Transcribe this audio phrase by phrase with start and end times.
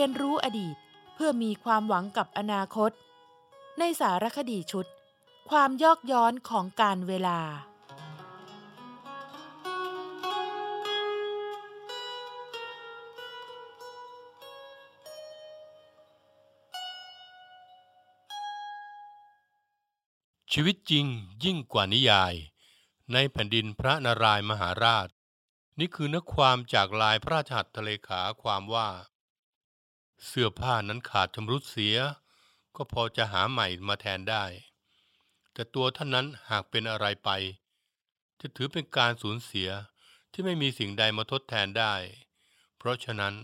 [0.00, 0.76] รียนรู้อดีต
[1.14, 2.90] เพื่อมีความหวังกับอนาคต
[3.78, 4.86] ในสารคดีชุด
[5.50, 7.40] ความยอกย้อนของการเวลา
[20.52, 21.06] ชีวิตจริง
[21.44, 22.34] ยิ่งกว่านิยาย
[23.12, 25.08] ในแผ่นดินพระนารายมหาราช
[25.78, 28.88] นี่คือเนื้อความจากลายพระราชหัตถเลขาความว่า
[30.26, 31.96] เสื้อผ้านั้นขาดชำรุดเสีย
[32.76, 34.44] ก็พอจะหาใหม่มาแทนได้
[35.52, 37.30] แต่ตัวท่านนั้นหากเป็นอะไรไป
[38.40, 39.70] จะถือเป็นการสูญเสีย
[40.32, 41.94] ที่ไม่มีสิ่งใดมาทดแทนได้
[42.76, 43.34] เพราะฉะนั้น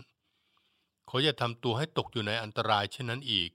[1.07, 3.51] เขาจะทำตัวให้ตกอยู่ในอันตรายเช่นนั้นอีก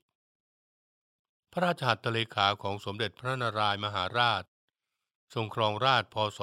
[1.52, 4.42] พระราชหัตถเลขาของสมเด็จพระนารายมหาราช
[5.34, 6.40] ทรงครองราชย์พศ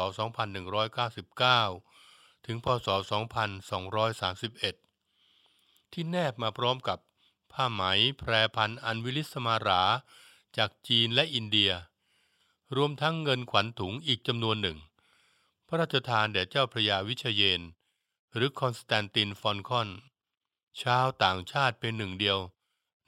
[1.62, 4.89] 2199 ถึงพศ 2231
[5.94, 7.00] ที่แนบมาพร้อมกับ
[7.52, 7.82] ผ้าไหม
[8.20, 9.82] แพรพรรณอันวิลิศมาหรา
[10.58, 11.72] จากจีนและอินเดีย
[12.76, 14.78] รวมทั้งเงินขวัญถุงอีกจำนวนหนึ่ง
[15.68, 17.62] พระราชทานแด่เจ้าพระยาวิชาเยนทร์
[18.34, 19.90] หรือคอนสแตนตินฟอลคอน
[20.82, 22.40] ชาวต่างชาติเป็นหนึ่งเดียว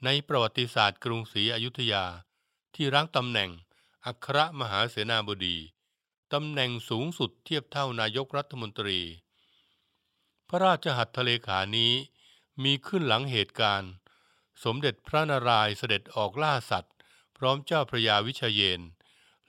[0.04, 2.04] ในประวัติศาสตร์กรุงศรีอยุธยา
[2.74, 3.50] ที่รั้งตำแหน่ง
[4.06, 5.56] อัครมหาเสนาบดี
[6.32, 8.98] ตำแหน่งสูงสุดเทียบเท่านายกรัฐมนตรี
[10.48, 11.92] พระราชหัตถเลขานี้
[12.62, 13.92] มีขึ้นหลังเหตุการณ์
[14.64, 16.94] สมเด็จพระนารายณ์เสด็จออกล่าสัตว์
[17.36, 18.80] พร้อมเจ้าพระยาวิชเยน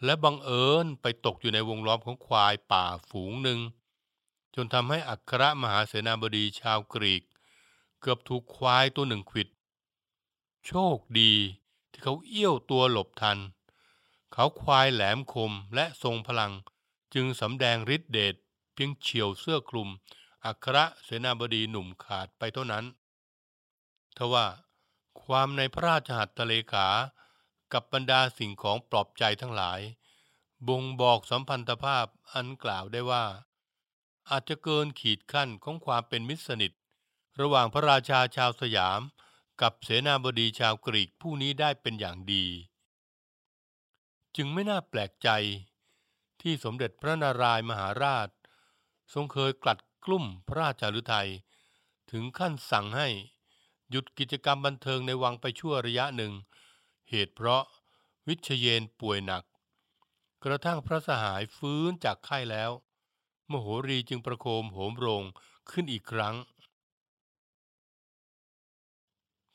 [0.03, 3.59] และบังเอิญไปตกอยู่ในวงล้อมของควายป่าฝูงหนึ่ง
[4.56, 7.24] จนทำให้อัครมหาเสนาบดีชาวกรีก
[8.02, 9.50] เกือบถูกควายตัวหนึ่งขวิด
[10.66, 11.34] โชคดี
[11.91, 13.40] ที่เขาเอี้ยวตัวหลบทัน
[14.34, 16.52] เขาควายแหลมคมและทรงพลัง
[17.14, 18.35] จึงสำแดงฤทธิเดช
[18.74, 19.90] เพียงเฉียวเสื้อคลุม
[20.46, 22.86] อัครเสนาบดีหนุ่มขาดไปเท่านั้น
[24.18, 24.48] ทว่า
[25.24, 26.88] ความในพระราชหัตถเลขา
[27.74, 29.80] กับบรรดาสิ่งของปลอบใจทั้งหลาย
[30.68, 33.26] บ่งบอกสัมพันธภาพอันกล่าวได้ว่า
[34.30, 36.72] อาจจะเกินขีดขั้นของความเป็นมิตรสนิท
[37.42, 39.02] ระหว่างพระราชาชาวสยาม
[39.62, 42.46] กับเสนาบดีชาวกรีกผู้นี้ได้เป็นอย่างดี
[44.36, 45.30] จึงไม่น่าแปลกใจ
[46.42, 48.28] ที่สมเด็จพระนารายมหาราช
[49.14, 51.30] ทรงเคยกลัด กลุ่มพระราชาฤทัย
[52.12, 53.09] ถึงขั้นสั่งให้
[53.90, 56.34] หยุดกิจกรรมบันเทิงในวังไปชั่วระยะหนึ่ง
[57.09, 57.64] เหตุเพราะ
[58.28, 59.44] วิเชยนป่วยหนัก
[60.44, 62.72] กระทั่งพระสหายฟื้นจากไข้แล้ว
[63.52, 65.24] มโหรีจึงประโคมโหมโรง
[65.69, 66.35] ขึ้นอีกครั้ง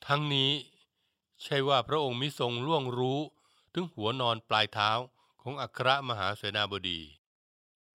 [0.05, 0.51] ทั้งนี้
[1.43, 3.19] ใช่ว่าพระองค์มิทรงล่วงรู้
[3.73, 4.91] ถึงหัวนอนปลายเท้า
[5.41, 6.99] ของอัครมหาเสนาบดี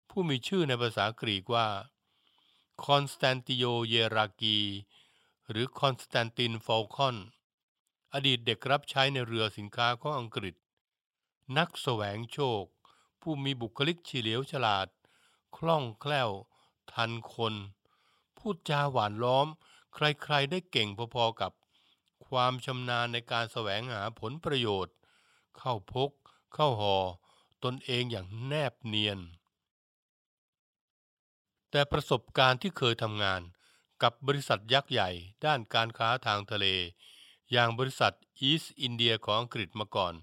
[0.10, 1.68] ผู้มีชื่อในภาษากรีกว่า
[2.82, 4.60] คอนสแตนติโยเยรากี
[5.50, 7.18] หรือคอนสแตนตินฟอลคอน
[8.14, 10.56] อดีตเด็กรับใช้ในเรือสินค้าของอังกฤษ
[11.58, 12.64] นักแสวงโชค
[13.22, 14.88] ผู้มีบุคลิกเฉลียวฉลาด
[15.58, 16.30] คล่องแคล่ว
[16.92, 17.54] ทันคน
[18.38, 19.48] พูดจาหวานล้อม
[19.96, 21.52] ใครๆได้เก่งพอๆกับ
[22.28, 24.96] ความชำนาญในการแสวงหาผลประโยชน์
[25.58, 26.12] เข้าพก
[26.54, 26.98] เข้าหอ
[27.64, 29.20] ตนเองอย่างแนบเนียน
[31.76, 33.42] แต่ประสบการณ์ที่เคยทำงาน
[34.04, 35.10] กับบริษัทยักษ์ใหญ่
[35.46, 36.66] ด้านการค้าทางทะเล
[37.52, 40.14] อย่างบริษัทอีสต์อินเดียของอังกฤษมาก่อน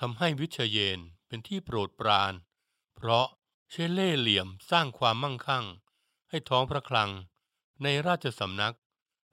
[0.00, 2.32] ทำให้วิเชยนเป็นที่โปรดปราน
[2.94, 3.26] เพราะ
[3.70, 5.64] ใช้เล่เหลี่ยมสร้างความมั่งคั่ง
[6.30, 7.10] ให้ท้องพระคลัง
[7.82, 8.76] ในราชสำนัก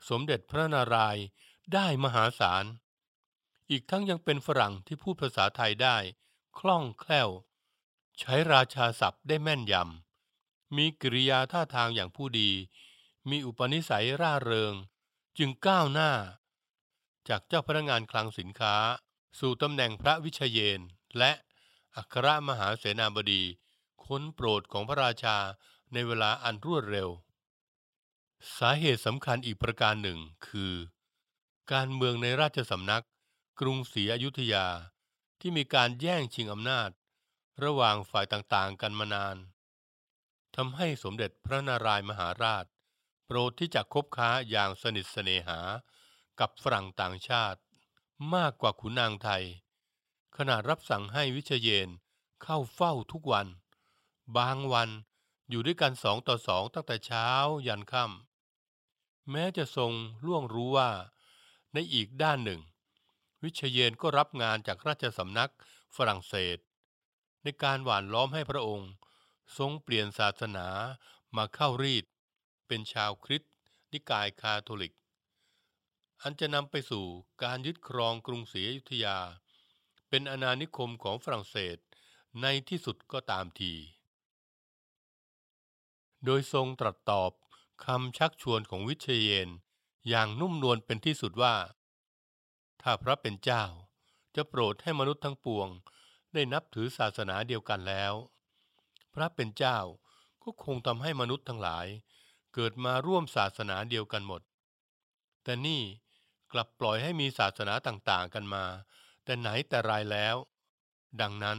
[0.10, 1.26] สมเด็จพระนารายณ์
[1.74, 2.66] ได้มหาศาล
[3.70, 5.98] อีกทั้งยังเป็นฝรั่งที่พูดภาษาไทยได้
[6.60, 7.30] คล่องแคล่ว
[8.20, 10.07] ใช้ราชาศัพท์ได้แม่นยำ
[10.76, 12.52] มีกิริยาท่าทางอย่างผู้ดี
[13.30, 14.74] มีอุปนิสัยร่าเริง
[15.38, 16.12] จึงก้าวหน้า
[17.30, 18.76] จากเจ้าพนักงานคลังสินค้า
[19.40, 20.82] สู่ตำแหน่งพระวิชเยน
[21.18, 21.32] และ
[21.96, 23.44] อัครมหาเสนาบดี
[24.06, 25.38] คนโปรดของพระราชา
[25.94, 27.10] ในเวลาอันรวดเร็ว
[28.58, 30.74] สาเหตุสำคัญอีกประการหนึ่งคือ
[31.72, 33.06] การเมืองในราชสำนัก
[33.60, 34.66] กรุงศรีอยุธยา
[35.40, 36.90] ที่มีการแย่งชิงอำนาจ
[37.64, 39.38] ระหว่างฝ่ายต่างๆ กันมานาน
[40.60, 42.66] ทำให้สมเด็จพระนารายมหาราช
[43.26, 45.60] โปรดที่จะคบค้าอย่างสนิทเสน่หา
[46.40, 47.60] กับฝรั่งต่างชาติ
[48.36, 49.44] มากกว่าขุนนางไทย
[50.38, 51.90] ขนาดรับสั่งให้วิเชยน
[52.44, 53.48] เข้าเฝ้าทุกวัน
[54.38, 54.90] บางวัน
[55.50, 57.28] อยู่ด้วยกันสองต่อสองตั้งแต่เช้า
[57.68, 59.92] ยันค่ำแม้จะทรง
[60.26, 60.90] ล่วงรู้ว่า
[61.74, 62.62] ในอีกด้านหนึ่ง
[63.44, 65.52] วิเชเยนก็รับงานจากราชสำนัก
[65.96, 66.58] ฝรั่งเศส
[67.44, 68.92] ในการหว่านล้อมให้พระองค์
[69.58, 70.68] ทรงเปลี่ยนศาสนา
[71.38, 72.06] มาเข้ารีด
[72.68, 73.54] เป็นชาวคริสต์
[73.92, 74.94] นิกายคาทอลิก
[76.22, 77.06] อันจะนำไปสู่
[77.44, 79.18] การยึดครองกรุงศรีอยุธยา
[80.10, 81.78] เป็นอาณานิคมของฝรั่งเศส
[82.42, 83.74] ในที่สุดก็ตามที
[86.26, 87.32] โดยทรงตรัสตอบ
[87.86, 89.48] คำชักชวนของวิเชยน
[90.10, 91.56] อย่างนุ่มนวลเป็นที่สุดว่า
[92.82, 93.64] ถ้าพระเป็นเจ้า
[94.36, 95.70] จะโปรดให้มนุษย์ทั้งปวง
[96.34, 98.14] ได้นับถือศาสนาเดียวกันแล้ว
[99.18, 99.80] พระเป็นเจ้า
[100.44, 101.88] ก็คงทำให้มนุษย์ทั้งหลาย
[102.54, 104.42] เกิดมาร่วมศาสนาเดียวกันหมด
[105.44, 105.82] แต่นี่
[106.52, 108.66] กลับปล่อยให้มีศาสนาต่างๆกันมา
[109.24, 110.36] แต่ไหนแต่ไรแล้ว
[111.22, 111.58] ดังนั้น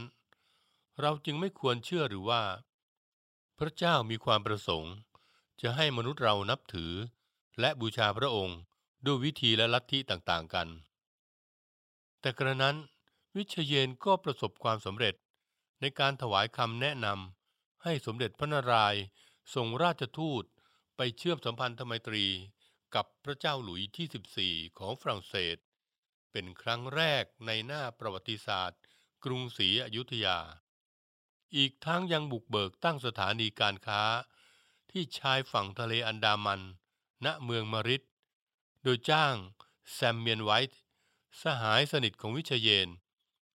[1.01, 2.41] เราจึงไม่ควรเชื่อหรือว่า
[3.57, 4.93] พระเจ้ามีความประสงค์
[5.61, 6.93] จะให้มนุษย์เรานับถือ
[7.59, 8.59] และบูชาพระองค์
[9.05, 10.67] ด้วยวิธีและลัทธิต่างๆกัน
[12.19, 12.75] แต่กระนั้น
[13.35, 15.15] วิเชยนก็ประสบความสำเร็จ
[15.81, 17.38] ในการถวายคำแนะนำ
[17.83, 19.03] ให้สมเด็จพระนารายณ์
[19.55, 20.43] ส่งราชทูต
[20.97, 22.25] ไปเชื่อมสัมพันธไมตรี
[22.95, 25.57] กับพระเจ้าหลุยที่ 14 ของฝรั่งเศส
[26.31, 28.79] เป็นครั้งแรกในหน้าประวัติศาสตร์
[29.23, 30.39] กรุงศรีอยุธยา
[31.55, 34.03] อีกทั้งยังบุกเบิกตั้งสถานีการค้า
[34.91, 36.61] ที่ชายฝั่งทะเลอันดามัน
[37.25, 38.03] ณเมืองมาริด
[38.83, 39.35] โดยจ้าง
[39.93, 40.81] แซมเมียนไวท์
[41.41, 42.87] สหายสนิทของวิเชยน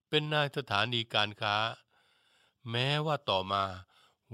[0.08, 1.56] เป็นนายสถานีการค้า
[2.70, 3.64] แม้ว่าต่อมา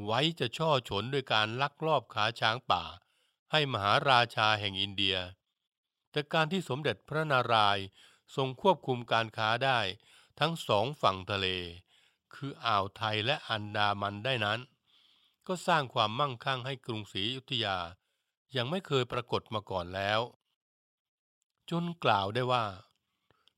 [0.07, 2.85] ไว้จะช่อฉนด้วยการลักลอบขาช้างป่า
[3.53, 5.17] ให้มหาราชาแห่งอินเดีย
[6.11, 7.85] แต่การที่สมเด็จพระนารายณ์
[8.37, 9.81] ทรงควบคุมการค้าได้
[10.41, 11.47] ทั้งสองฝั่งทะเล
[12.35, 14.61] คืออ่าวไทยและอันดามันได้นั้น
[15.47, 17.77] ก็สร้างความมั่งคั่งให้กรุงศรีอยุธยา
[18.57, 20.21] ยังไม่เคยปรากฏมาก่อนแล้ว
[21.71, 22.65] จนกล่าวได้ว่า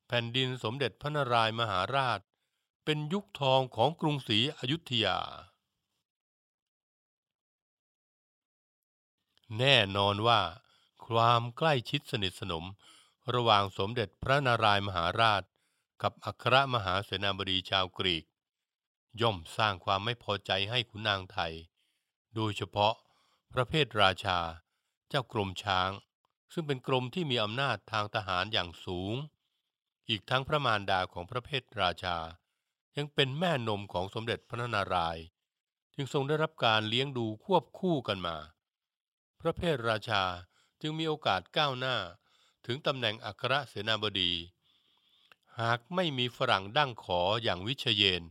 [0.06, 2.20] แผ่นดินสมเด็จพระนารายมหาราช
[2.84, 5.18] เป็นยุคทองของกรุงศรีอยุธยา
[9.58, 10.40] แน่นอนว่า
[11.06, 12.64] ความใกล้ชิดสนิทสนม
[13.34, 15.42] ระหว่างสมเด็จพระนารายมหาราช
[16.02, 18.24] กับอัครมหาเสนาบดีชาวกรีก
[19.20, 21.54] ย่อมสร้างความไม่พอใจให้ขุนนางไทย
[22.34, 22.94] โดยเฉพาะ
[23.52, 24.38] พระเพทราชา
[25.08, 25.90] เจ้ากรมช้าง
[26.52, 29.14] ซึ่งเป็นกรมที่มีอำนาจทางทหารอย่างสูง
[30.08, 32.16] อีกทั้งพระมารดาของพระเพทราชา
[32.96, 35.24] ยังเป็นแม่นมของสมเด็จพระนารายณ์
[35.94, 38.36] จึงทรงได้รับการเลี้ยงดูควบคู่กันมา
[39.44, 40.22] พระเพทราชา
[40.80, 41.96] จึงมีโอกาสก้าวหน้า
[42.66, 44.32] ถึงตำแหน่งอัครเสนาบดี
[45.60, 48.22] หากไม่มีฝรั่งดั้งขออย่างวิเชยน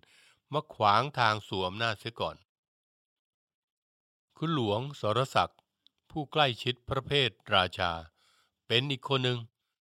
[0.54, 2.38] มาขวางทางสวมหน้าเสียก่อน
[4.38, 5.60] คุณหลวงสรศักดิ์
[6.12, 7.92] ผู้ใกล้ชิดพระเพทราชา
[8.68, 9.40] เป็นอีกคนหนึ่ง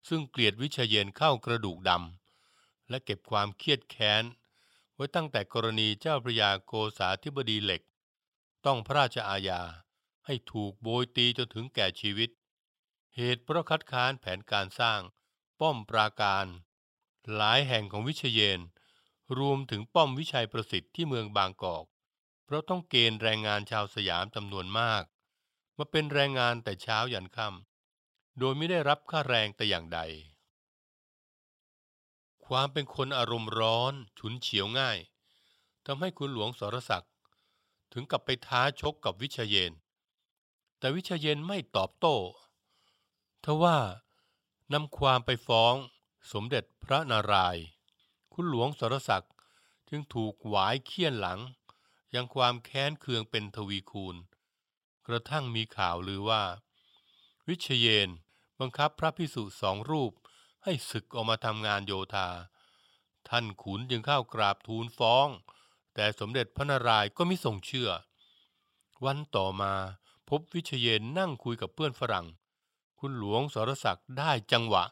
[0.08, 4.24] ซึ่งเกลียดวิเชยนเข้ากระดูกดำและเก็บความเครียดแค้น
[4.94, 7.82] ไว้ตั้งแต่กรณีเจ้าพระยาโกษาธิบดีเหล็ก
[8.66, 9.62] ต้องพระราชอาญา
[10.26, 12.30] ให้ถูกโบยตีจนถึงแก่ชีวิต
[13.16, 15.02] เหตุเพราะคัดค้านแผนการสร้าง
[15.60, 16.46] ป้อมปราการ
[17.36, 18.60] หลายแห่งของวิเชยน
[19.40, 21.86] รวมถึงป้อมวิชัยประสิทธิ์ที่เมืองบางกอก
[22.46, 25.04] เพราะต้องเกณฑ์แรงงานชาวสยามจำนวนมาก
[25.78, 30.00] มาเป็นแรงงานแต่เช้ายันค่ำโดยไม่ได้รับค่าแรงแต่อย่างใด
[32.46, 34.98] ความเป็นคนอารมณ์ร้อนฉุนเฉียวง่าย
[35.86, 37.14] ทำให้คุณหลวงสรศักดิ์
[37.94, 39.72] ถึงกับไปท้าชกกับวิเชยน
[40.86, 42.16] แต่วิเชยนไม่ตอบโต้
[43.46, 43.78] ทว่า
[44.74, 45.76] นำความไปฟ้อง
[46.32, 47.64] สมเด็จพระนารายณ์
[48.34, 49.34] คุณหลวงสรศักดิ์
[49.90, 51.40] จึงถูกหวายเคี่ยนหลัง
[52.16, 54.16] ยังความแค้นเคืองเป็นทวีคูณ
[55.08, 56.44] กระทั่งมีข่าวลือว่า
[57.48, 58.10] วิเชยน
[58.60, 60.12] บังคับพระพิสุสองรูป
[60.64, 62.30] ให้ศึกออกมาทำงานโยธา
[63.30, 65.28] ท่านขุนจึงเข้ากราบทูลฟ้อง
[65.96, 67.90] แต่สมเด็จพระนารายณ์ก็ไม่ทรงเชื่อ
[69.06, 69.74] วันต่อมา
[70.30, 72.28] พบวิเชยนนั่งคุยกับเพื่อนฝรั่ง
[73.00, 74.84] คุณหลวงสรศักดิ์ได้จังหวะ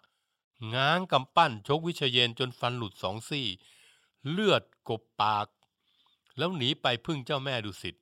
[0.73, 3.47] ง้างกำปั้นชกวิเชยนจนฟันหลุดสองซี่
[4.29, 5.47] เลือดกบปาก
[6.37, 7.95] แล้วหนีไปพึ่งเจ้าแม่ดุสิต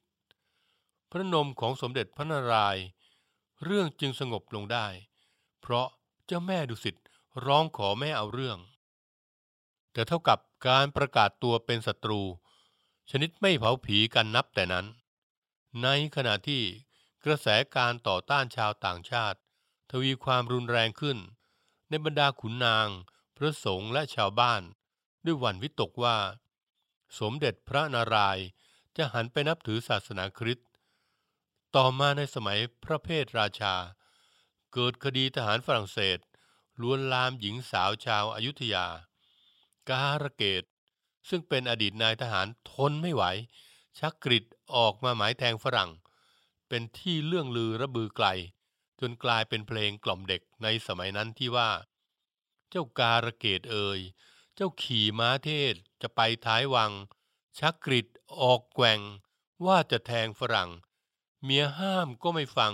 [1.12, 2.86] พระนมของสมเด็จพระนารายณ์
[3.64, 4.88] เรื่องจึงสงบลงได้
[5.62, 5.88] เพราะ
[6.26, 6.96] เจ้าแม่ดุสิต
[7.46, 8.58] ร้องขอไม่เอาเรื่อง
[9.94, 12.22] แต่เท่ากับการประกาศตัวเป็นศัตรู
[13.12, 14.86] ชนิดไม่เผาผีกันนับแต่นั้น
[15.84, 16.64] ในขณะที่
[17.26, 19.40] กระแสการต่อต้านชาวต่างชาติ
[19.92, 21.18] ทวีความรุนแรงขึ้น
[21.90, 22.88] ในบรรดาขุนนาง
[23.38, 24.62] พระสงฆ์และชาวบ้าน
[25.26, 26.18] ด้วยหวั่นวิตกว่า
[27.20, 28.46] สมเด็จพระนารายณ์
[28.98, 30.70] จะหันไปนับถือศาสนาคริสต์
[31.76, 33.76] ต่อมาในสมัยพระเพทราชา
[34.74, 36.20] เกิดคดีทหารฝรั่งเศส
[36.82, 38.86] ลวนลามหญิงสาวชาวอายุทยา
[39.90, 40.64] การเกด
[41.30, 43.24] ซึ่งเป็นอดีตนายทหารทนไม่ไหว
[44.00, 45.92] ชักกริดออกมาหมายแทงฝรั่ง
[46.74, 48.28] เป็นที่เรื่องลือระบือไกล
[49.00, 51.72] จนกลายเป็นเพลงกล่อมเด็กในสมัยนั้นที่ว่า
[52.70, 54.00] เจ้าการะเกดเอ่ย
[54.56, 56.92] เจ้าขี่ม้าเทศจะไปท้ายวัง
[57.60, 58.08] ชักกริด
[58.42, 59.00] ออกแกว่ง
[59.66, 60.70] ว่าจะแทงฝรั่ง
[61.44, 62.74] เมียห้ามก็ไม่ฟัง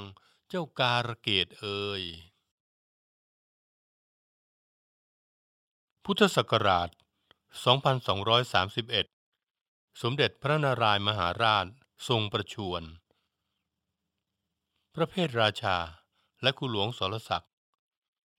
[0.50, 2.04] เจ้าการะเกดเอ่ย
[6.04, 6.90] พุทธศักราช
[9.06, 11.66] 2231 สมเด็จพระนารายมหาราช
[12.08, 12.84] ทรงประชวร
[15.00, 15.78] พระเพทราชา
[16.42, 17.52] และคุหลวงสรศักดิ์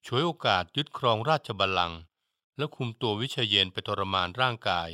[0.06, 2.00] ฉวยโอกาสยึดครองราชบัลลังก์
[2.56, 4.88] และคุมตัววิเชยเยนไปทรมานร่างกาย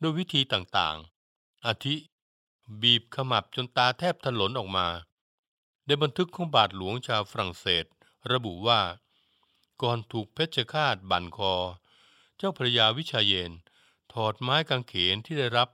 [0.00, 1.94] ด้วยวิธีต่างๆ อาทิ
[2.82, 4.88] บีบขมับจนตาแทบถลนออกมา
[5.86, 7.84] ในบันทึกของบาทหลวงชาวฝรั่งเศส
[8.32, 8.80] ระบุว่า
[9.82, 11.54] ก่อนถูกเพชฌฆาตบั่นคอ
[12.36, 13.52] เจ้าพระยาวิชาเยน
[14.12, 15.68] ถอดไม้กางเขนที่ได้รับ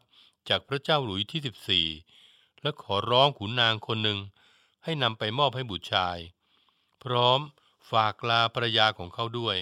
[0.49, 4.21] จากพระเจ้าหลุยที่ 14 และขอร้องขุนนางคนหนึ่ง
[4.89, 6.19] ให้นำไปมอบให้บุตรชาย
[7.03, 7.41] พร้อม
[7.91, 9.57] ฝากลาภรรยาของเขาด้วย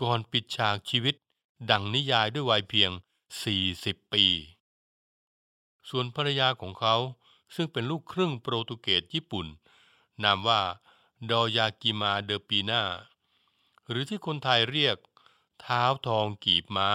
[0.00, 1.14] ก่อนปิดฉากชีวิต
[1.70, 2.90] ดังนิยายด้วยวัยเพียง
[3.52, 4.24] 40 ปี
[5.88, 6.96] ส่วนภรรยาของเขา
[7.54, 9.46] ซึ่งเป็นลูกครึ่งโปรตุเกสญี่ปุ่น
[10.22, 10.60] นามว่า
[11.30, 12.82] ดอยากิมาเดอปีนา
[13.88, 14.96] หรือที่คนไทยเรียก
[15.60, 16.90] เท้าทองกีบม้า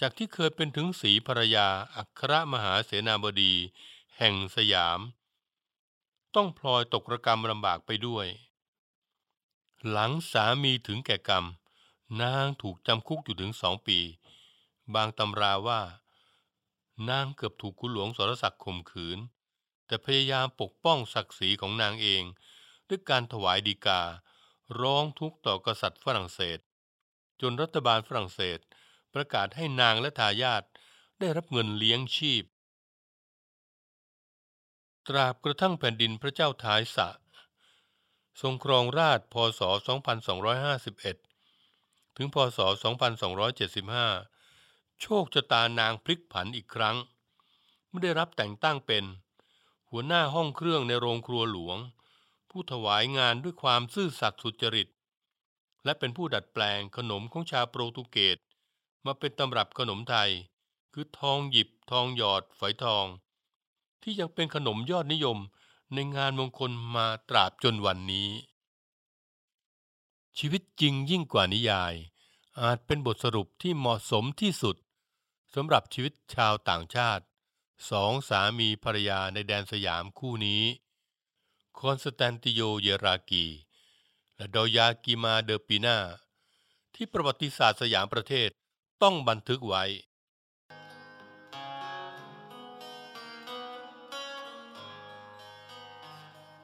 [0.00, 3.54] จากที่เคยเป็นถึงสีภรรยาอัครมหาเสนาบดี
[4.18, 5.00] แห่งสยาม
[6.36, 8.26] ต้องพลอยตกระกรรมลำบากไปด้วย
[9.90, 11.44] หลังสามีถึงแก่กรรม
[12.22, 13.98] นางถูกจำคุกอยู่ถึงสองปี
[14.94, 15.80] บางตำราว่า
[17.08, 19.18] นางเกือบถูกคุณหลวงสรศักดิ์ข่มขืน
[19.86, 22.22] แต่พยายามปกป้องศักดิ์ศรีของนางเอง
[22.88, 24.02] ด้วยการถวายดีกา
[24.80, 26.58] ร้องทุกข์ต่อกษัตริย์ฝรั่งเศส
[27.40, 28.58] จนรัฐบาลฝรั่งเศส
[29.14, 30.62] ประกาศให้นางและทายาท
[31.18, 32.44] ได้รับเงินเลี้ยงชีพ
[35.10, 37.08] ตราบกระทั่งแผ่นดินพระเจ้าท้ายสะ
[38.40, 39.60] ทรงครองราชพศ
[41.28, 42.58] 2251 ถึงพศ
[44.20, 46.96] 2275 โชคชะตานางพลิกผันอีกครั้ง
[47.88, 49.04] ไม่ได้รับแต่งตั้งเป็น
[49.90, 51.78] หัวหน้าห้องเครื่องในโรงครัวหลวง
[52.50, 54.88] ผู้ถวายงานด้วยความซื่อสัตย์สุจริต
[55.84, 58.38] และเป็นผู้ดัดแปลงขนมของชาวโปรตุเกส
[59.06, 60.30] มาเป็นตำรับขนมไทย
[60.92, 63.06] คือทองหยิบทองหยอดฝอยทอง
[64.02, 65.38] ที่ยังเป็นขนมยอดนิยม
[65.92, 68.30] ในงานมงคลมาตราบจนวันนี้
[70.38, 71.94] ชีวิตจริงยิ่งกว่านิยาย
[72.60, 74.76] อาจเป็นบทสรุปที่เหมาะสมที่สุด
[75.54, 77.24] สำหรับชีวิตชาวต่างชาติ
[77.90, 80.62] สองสามีภรรยาในแดนสยามคู่นี้
[81.78, 83.46] คอนสแตนติโยเยรากี
[84.36, 85.98] และดอยากิมาเดอปีนา
[86.94, 88.50] ที่ประวัติศาสตร์สยามประเทศ
[89.02, 89.84] ต้องบันทึกไว้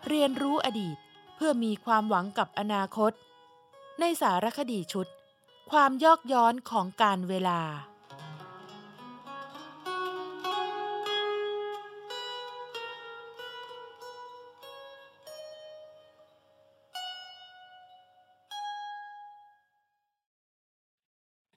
[0.09, 0.97] เรียนรู้อดีต
[1.35, 3.13] เพื่อมีความหวังกับอนาคต
[4.01, 5.07] ในสารคดีชุด
[5.71, 7.61] ความยอกย้อนของการเวลา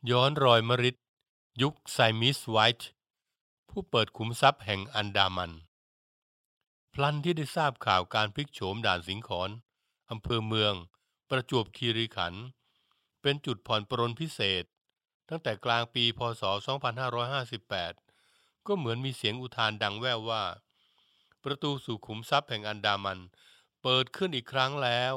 [0.09, 0.95] ย้อนรอยมริด
[1.61, 2.89] ยุคไซมิสไวท์
[3.69, 5.51] ผู้เปิดขุมทรัพย์แห่งอันดามัน
[6.93, 9.49] พลันที่ได้ทราบข่าวการพลิกโฉมด่านสิงขอน
[10.11, 10.73] อำเภอเมือง
[11.29, 12.43] ประจวบคีรีขันธ์
[13.21, 14.63] เป็นจุดผ่อนปรนพิเศษ
[15.29, 16.43] ตั้งแต่กลางปีพศ
[17.15, 20.43] 2558 ก็เหมือนมีเสียงอุทานดังแว่วว่า
[21.43, 23.19] ประตูสู่ขุมทรัพย์แห่งอันดามัน
[23.81, 25.15] เปิดขึ้นอีกครั้งแล้ว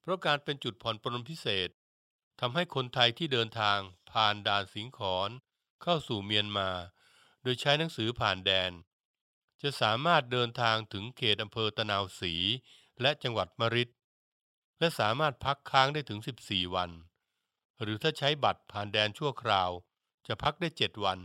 [0.00, 1.68] เพราะการเป็นจุดผ่อนปรนพิเศษ
[2.40, 3.78] ทำให้คนไทยที่เดินทาง
[4.12, 5.30] ผ่านด่านสิงขอน
[5.82, 6.68] เข้าสู่เมียนมา
[7.42, 8.72] โดยใช้หนังสือผ่านแดน
[9.62, 12.34] จะสามารถเดินทางถึงเขตอำเภอตะนาวศรี
[13.00, 13.90] และจังหวัดมริด
[14.78, 16.90] และสามารถพักค้างได้ถึง 14 วัน
[17.82, 19.70] หรือถ้าใช้บัตรผ่านแดนชั่วคราว
[20.26, 21.18] จะพักได้ 7 วัน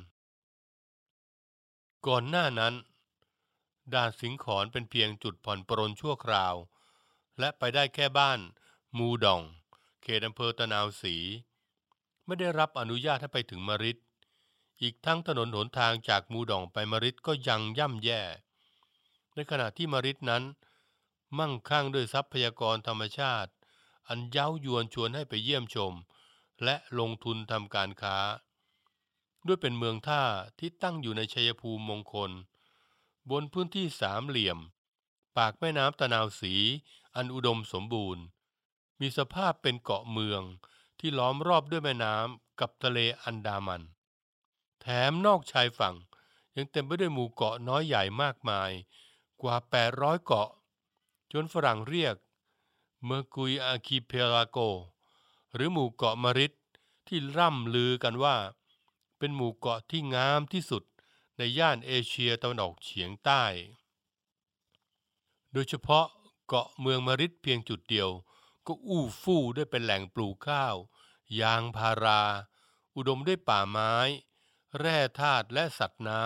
[2.07, 2.73] ก่อนหน้านั้น
[3.93, 6.55] ด่านสิงขอนเป็นเพียงจุดผ่อนปรนชั่วคราว
[7.39, 8.39] และไปได้แค่บ้าน
[8.97, 9.41] มูดอง
[10.01, 11.15] เขตอำเภอตะนาวศรี
[12.25, 13.97] ไม่ได้รับอนุญาตให้ไปถึงมริด
[14.81, 18.21] อีกทั้งถนนหนทางจากมูดองไปมริดก็ยังย่ำแย่
[19.33, 20.43] ในขณะที่มริดนั้น
[21.39, 23.51] มั่งคั่งด้วยทรัพยากรธรรมชาติ
[24.07, 25.93] อันเย้ายวนชวนให้ไปเยี่ยมชม
[26.63, 28.17] และลงทุนทำการค้า
[29.45, 30.23] ด้วยเป็นเมืองท่า
[30.59, 32.31] ที่ตั้งอยู่ในชัยภูมิมงคล
[33.31, 34.59] บนพื้นที่สามเหลี่ยม
[35.37, 36.53] ปากแม่น้ำตะนาวสี
[37.15, 38.23] อันอุดมสมบูรณ์
[38.99, 40.41] มีสภาพเป็นเกาะเมือง
[40.99, 43.81] ที่ล้อมรอบด้วยแม่น้ำกับทะเลอันดามัน
[44.85, 45.95] แถมนอกชายฝั่ง
[46.55, 48.71] ยังเต็มไปด้วยหมู่เกาะน้อยใหญ่มากมาย
[49.41, 49.55] กว่า
[49.89, 50.49] 800 เกาะ
[51.33, 52.15] จนฝรั่งเรียก
[53.05, 54.57] เมอร์กุยอาคิเพลาโก
[55.53, 56.53] หรือหมู่เกาะมาริด
[57.07, 58.35] ที่ร่ำลือกันว่า
[59.17, 60.83] เป็นหมู่เกาะที่งามที่สุด
[61.37, 63.43] ในย่านเอเชียตะวันออกเฉียงใต้
[65.53, 66.05] โดยเฉพาะ
[66.47, 68.09] เกาะเมืองมาริดเพียงจุดเดียว
[68.67, 70.75] ก็อู้ฟู่ด้วยเป็นแหล่งปลูกข้าว
[71.39, 72.21] ยางพารา
[72.95, 73.93] อุดมด้วยป่าไม้
[74.79, 76.21] แร่ธาตุและสัตว์น้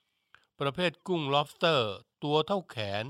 [0.00, 1.80] ำ ประเภทกุ้ง lobster
[2.22, 3.04] ตัวเท่าแขน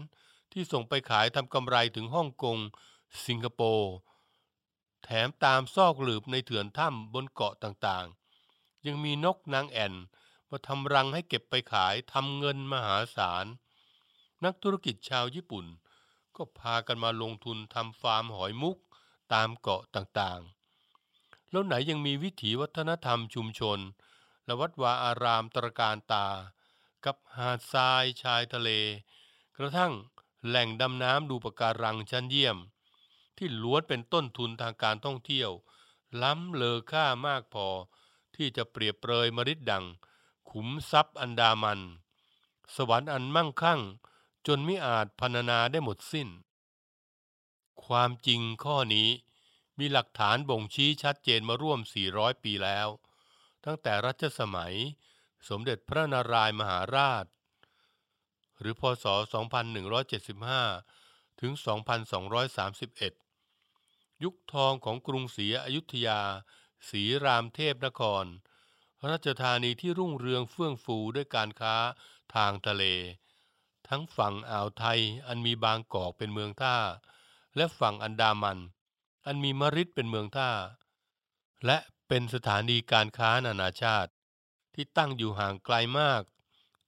[0.53, 2.59] ที่ส่งไปขายทำกำไรถึงฮ่องกง
[3.26, 3.93] สิงคโปร์
[5.05, 9.95] แถมตามซอกหลืบในเถื่อนถ้ำบนเกาะต่างๆ ยังมีนกนางแอ่น
[10.50, 13.47] มาทำรังให้เก็บไปขายทำเงินมหาศาล
[14.45, 15.67] นักธุรกิจชาวญี่ปุ่น
[16.37, 18.79] ก็พากันมาลงทุนทำฟาร์มหอยมุก
[19.33, 23.79] ตามเกาะต่างๆ แล้วไหนยังมีวิถีวัฒนธรรมชุมชน
[24.45, 26.27] และวัดวาอารามตรการตา
[27.05, 28.71] กับหาดทรายชายทะเล
[29.57, 29.93] กระทั่ง
[30.47, 32.57] แหล่งดำน้ำดูปะการังชั้นเยี่ยม
[33.37, 35.51] ที่ล้วนเป็นต้นทุนทางการท่องเที่ยว
[36.23, 37.69] ล้ำเลอค่ามากพอ
[38.37, 39.85] ที่จะเปรียบเปรยมริดดัง
[40.51, 41.81] ขุมทรัพย์อันดามัน
[42.77, 43.81] สวรรค์อันมั่งคั่ง
[44.47, 46.29] จนไม่อาจพรรณนาได้หมดสิ้น
[47.87, 49.09] ความจริงข้อนี้
[49.79, 51.81] มีหลักฐานบ่งชี้ชัดเจนมาร่วม
[52.13, 52.89] 400 ปีแล้ว
[53.64, 54.75] ตั้งแต่รัชสมัย
[55.49, 57.26] สมเด็จพระนารายมหาราช
[58.59, 59.04] หรือพศ
[60.62, 61.53] 2175 ถึง
[63.29, 66.20] 2231 ยุคทองของกรุงศรีอยุธยา
[66.90, 68.24] ศรีรามเทพนคร
[69.11, 71.77] ราชธานีที่รุ่งเรืองเฟื่องฟูด้วยการค้า
[72.35, 72.85] ทางทะเล
[73.88, 76.77] ทั้งฝั่งอ่าวไทยอันมีบางกอกเป็นเมืองท่า
[77.57, 78.59] และฝั่งอันดามัน
[79.27, 80.50] อันมีมริดเป็นเมืองท่า
[81.66, 84.12] และ เป็นสถานีการค้านานาชาติ
[84.75, 86.23] ที่ตั้งอยู่ห่างไกลมาก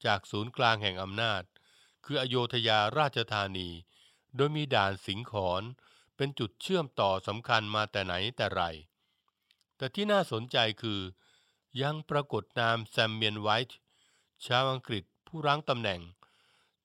[0.05, 1.43] จากศูนย์กลางแห่งอำนาจ
[2.05, 3.69] คืออโยธยาราชธานี
[4.37, 5.63] โดยมีด่านสิงขอน
[6.17, 8.63] เป็นจุดเชื่อมต่อสำคัญมาแต่ไหนแต่ไร
[9.77, 11.01] แต่ที่น่าสนใจคือ
[11.83, 13.79] ยังปรากฏนามแซมเมียนไวท์
[14.47, 16.01] ชาวอังกฤษผู้รั้งตำแหน่ง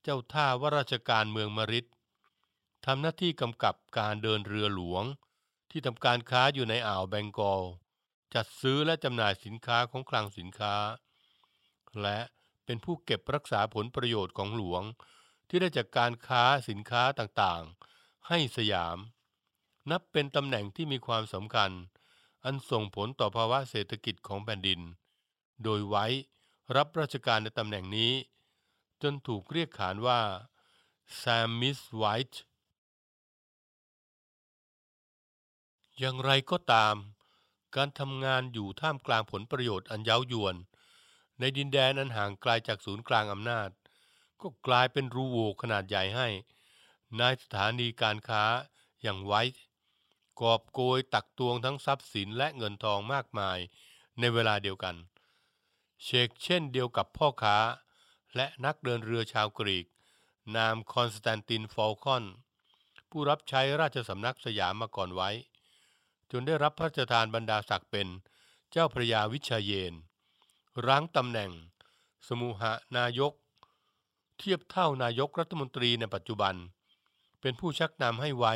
[0.03, 1.87] เจ้าท่าว่าราชการเมืองมริด
[2.85, 5.03] ทำหน้าที่กำกับการเดินเรือหลวง
[5.69, 7.63] ที่ทำการค้าอยู่ในอ่าวแบงกอล
[8.33, 10.75] จัดซื้อและจำหน่ายสินค้าของคลังสินค้า
[12.01, 12.19] และ
[12.65, 14.83] เป็นผู้เก็บรักษาผลประโยชน์ของหลวง
[15.47, 18.97] ที่ได้จากการค้าสินค้าต่างๆ ให้สยาม
[19.91, 21.71] นับเป็นตำแหน่งที่มีความสำคัญ
[22.43, 24.81] อันส่งผลต่อภาวะเศรษฐกิจของแผ่นดิน
[25.63, 26.05] โดยไว้
[26.75, 28.13] รับราชการในตำแหน่งนี้
[29.01, 30.21] จนถูกเรียกขานว่า
[31.15, 32.43] แซมมวลไวท์
[35.99, 36.95] อย่างไรก็ตาม
[37.75, 40.55] การทำงานอยู่ท่ามกลางผลประโยชน์อันเย้ายวน
[41.39, 43.69] ในดินแดนอันห่างไกลจากศูนย์กลางอำนาจ
[44.41, 46.27] ก็กลายเป็นรูโหว่ขนาดใหญ่ให้
[47.19, 48.43] นายสถานีการค้า
[49.01, 49.41] อย่างไวท์
[50.41, 53.59] กอบโกยตักตวงทั้งทรัพย์สินและเงินทองมากมาย
[54.19, 54.95] ในเวลาเดียวกัน
[56.03, 57.57] เฉกเช่นเดียวกับพ่อค้า
[58.35, 59.85] และนักเดินเรือชาวกรีก
[60.55, 62.23] นามคอนสแตนตินฟอลคอน
[63.09, 65.29] ผู้รับใช้ราชสำนักสยามมาก่อนไวท์
[66.31, 68.07] จนได้รับพระราชทานบรรดาศักดิ์เป็น
[68.71, 69.93] เจ้าพระยาวิชาเยนทร์
[70.87, 71.51] รั้งตำแหน่ง
[72.27, 72.63] สมุห
[72.97, 73.33] นายก
[74.37, 76.55] เทียบเท่านายกรัฐมนตรีในปัจจุบัน
[77.41, 78.53] เป็นผู้ชักนำให้ไวท์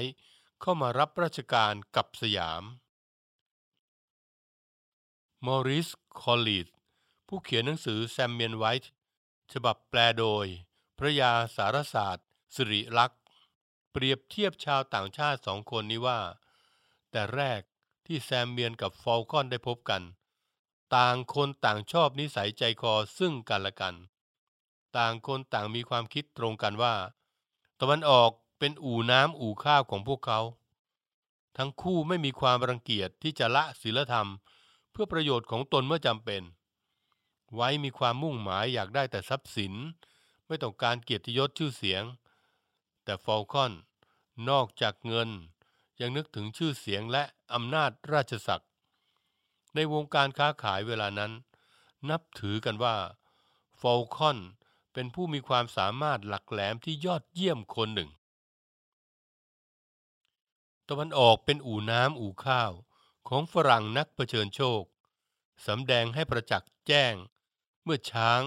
[0.61, 2.63] เข้ามารับราชการกับสยาม
[5.45, 5.87] มอริส
[6.21, 6.67] คอลลิส
[7.27, 8.91] ผู้เขียนหนังสือแซมเมียนไวท์
[9.53, 10.45] ฉบับแปลโดย
[10.97, 13.21] พระยาสารศาสตร์ ศิริลักษณ์
[13.91, 16.19] เปรียบเทียบชาวต่างชาติสองคนนี้ว่า
[17.17, 17.61] แต่แรก
[18.05, 20.01] ที่แซมเมียนกับฟอลคอนได้พบกัน
[20.95, 23.95] ต่างคนต่างชอบนิสัยใจคอซึ่งกันและกัน
[24.97, 26.95] ต่างคนต่างมีความคิดตรงกันว่า
[27.79, 30.39] ตะวันออกเป็นอู่น้ำอู่ข้าวของพวกเขา
[31.57, 34.27] ทั้งคู่ไม่มีความรังเกียจที่จะละศีลธรรม
[34.91, 36.41] เพื่อประโยชน์ของตนเมื่อจำเป็น
[37.55, 39.73] ไวท์มีความมุ่งหมายอยากได้แต่ทรัพย์สิน
[40.47, 42.03] ไม่ต้องการเกียรติยศชื่อเสียง
[43.03, 43.71] แต่ฟอลคอน
[44.49, 45.31] นอกจากเงิน
[46.01, 48.69] ยังนึกถึงชื่อเสียงและอำนาจราชศักดิ์
[49.75, 51.31] ในวงการค้าขายเวลานั้น
[52.09, 52.95] นับถือกันว่า
[53.79, 54.37] ฟอลคอน
[54.93, 58.09] เป็นผู้มีความสามารถหลักแหลมที่ยอดเยี่ยมคนหนึ่ง
[60.89, 62.71] ตะวันออกเป็นอู่น้ำอู่ข้าว
[63.27, 64.83] ของฝรั่งนักเผชิญโชค
[65.67, 67.13] สำแดงให้ประจักษ์แจ้ง
[67.83, 68.41] เมื่อช้าง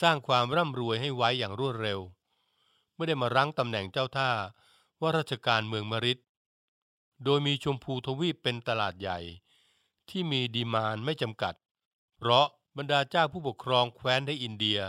[0.00, 2.00] สร้างความร่ำรวยให้ไว้อย่างรวดเร็ว
[2.94, 4.30] เมื่อได้มารั้งตำแหน่งเจ้าท่า
[5.00, 6.18] ว่าราชการเมืองมริด
[7.24, 9.18] โดยมีชมพูทวีปเป็นตลาดใหญ่
[10.08, 11.54] ที่มีดีมานไม่จำกัด
[12.16, 14.80] เพราะบรรดาเจ้าผู้ปกครองแคว้นในอินเดีย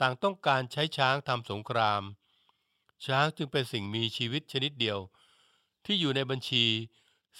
[0.00, 2.02] ต่างต้องการใช้ช้างทำสงคราม
[3.06, 4.98] ช้างจึงเป็นสิ่งมีชีวิตชนิดเดียว
[5.84, 6.64] ที่อยู่ในบัญชี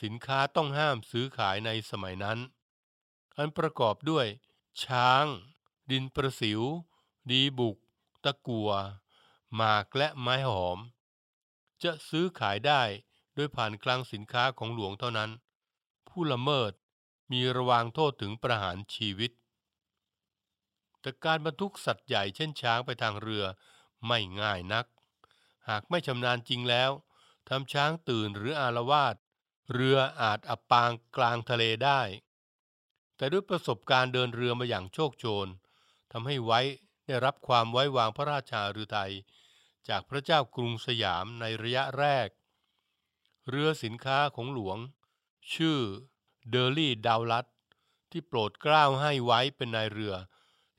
[0.02, 2.38] สินค้าต้องห้ามซื้อขายในสมัยนั้น
[3.36, 4.26] อันประกอบด้วย
[4.84, 5.24] ช้าง
[5.90, 6.62] ดินประสิว
[7.30, 7.76] ดีบุก
[8.24, 8.70] ตะกัว
[9.54, 10.78] หมากและไม้หอม
[11.82, 12.82] จะซื้อขายได้
[13.34, 15.30] โดยผ่านคลังสินค้าของหลวงเท่านั้น
[16.08, 16.72] ผู้ละเมิด
[17.32, 19.30] มีระวางโทษถึงประหารชีวิต
[21.00, 23.44] แต่การบรรทุกสัตว์ใหญ่เช่นช้างไปทางเรือ
[24.06, 24.86] ไม่ง่ายนัก
[25.68, 26.90] หากไม่ชำนาญจริงแล้ว
[27.48, 29.16] ทำช้างตื่นหรืออารวาส
[29.72, 32.00] เรืออาจอับปางกลางทะเลได้
[33.16, 35.48] แต่ด้วยประสบการณ์เดินเรือมาอย่างโชคโชน
[36.12, 36.60] ทำให้ไว้
[37.06, 39.12] ได้รับความไว้วางพระราชาฤทัย
[39.88, 42.28] จากพระเจ้ากรุงสยามในระยะแรก
[43.48, 44.78] เรือสินค้าของหลวง
[45.54, 45.78] ชื่อ
[46.50, 47.46] เดอร์ลี่ดาวลัต
[48.10, 50.14] ที่โปรดเกล้าให้ไว้เป็นนายเรือ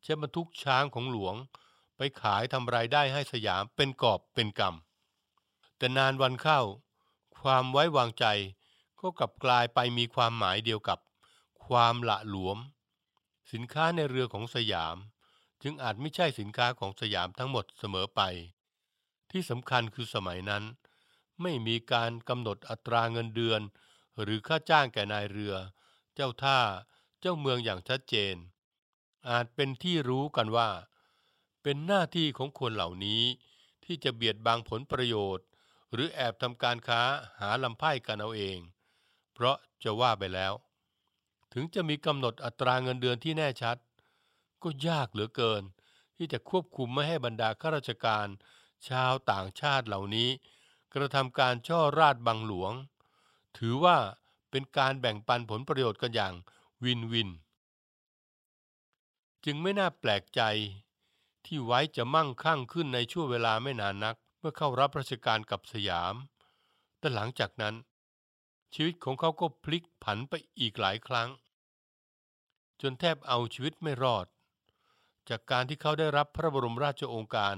[0.05, 1.35] จะบรรทุกช้างของหลวง
[1.97, 6.59] ไปขายทำรายได้ให้สยามเป็นกอบเป็นกำแต่นานวันเข้า
[7.41, 8.25] ความไว้วางใจ
[8.99, 10.99] ก็กลับกลายไปมีความหมายเดียวกับ
[11.65, 12.57] ความละหลวม
[13.51, 14.97] สินค้าในเรือของสยาม
[15.63, 18.21] จึงอาจไม่ใช่สินค้าของสยามทั้งหมดเสมอไป
[19.31, 20.63] ที่สำคัญคือสมัยนั้น
[21.41, 23.61] ไม่มีการกำหนดอัตราเงินเดือน
[24.21, 25.55] หรือค่าจ้างแก่นายเรือ
[26.15, 26.59] เจ้าท่า
[27.19, 28.35] เจ้าเมืองอย่างชัดเจน
[29.29, 30.69] อาจเป็นที่รู้กันว่า
[31.63, 33.23] เป็นหน้าที่ของคนเหล่านี้
[33.85, 35.45] ที่จะเบียดบังผลประโยชน์
[35.93, 37.01] หรือแอบทำการค้า
[37.39, 38.57] หาลำไพ่กันเอาเอง
[39.33, 40.53] เพราะจะว่าไปแล้ว
[41.53, 43.77] ถึงจะมีกำหนดอัตราเงินเดือนที่แน่ชัด
[44.63, 45.63] ก็ยากเหลือเกิน
[46.17, 48.27] ที่จะควบคุมไม่ให้บรรดาข้าราชการ
[48.89, 50.29] ชาวต่างชาติเหล่านี้
[50.95, 52.73] กระทำการช่อราดบังหลวง
[53.57, 53.97] ถือว่า
[54.51, 56.33] เป็นการแบ่งปันผลประโยชน์กันอย่าง
[56.83, 57.29] วินวิน
[59.45, 60.41] จึงไม่น่าแปลกใจ
[61.45, 66.15] ที่ไว้จะมั่งคั่งขึ้นในช่วงเวลาไม่นานนักเมื่อเข้ารับราชการกับสยาม
[66.99, 67.75] แต่หลังจากนั้น
[68.73, 71.29] ชีวิตของเขาก็พลิกผันไปอีกหลายครั้ง
[72.81, 74.25] จนแทบเอาชีวิตไม่รอด
[75.29, 77.55] จากการที่เขาได้รับพระบรมราชโองการ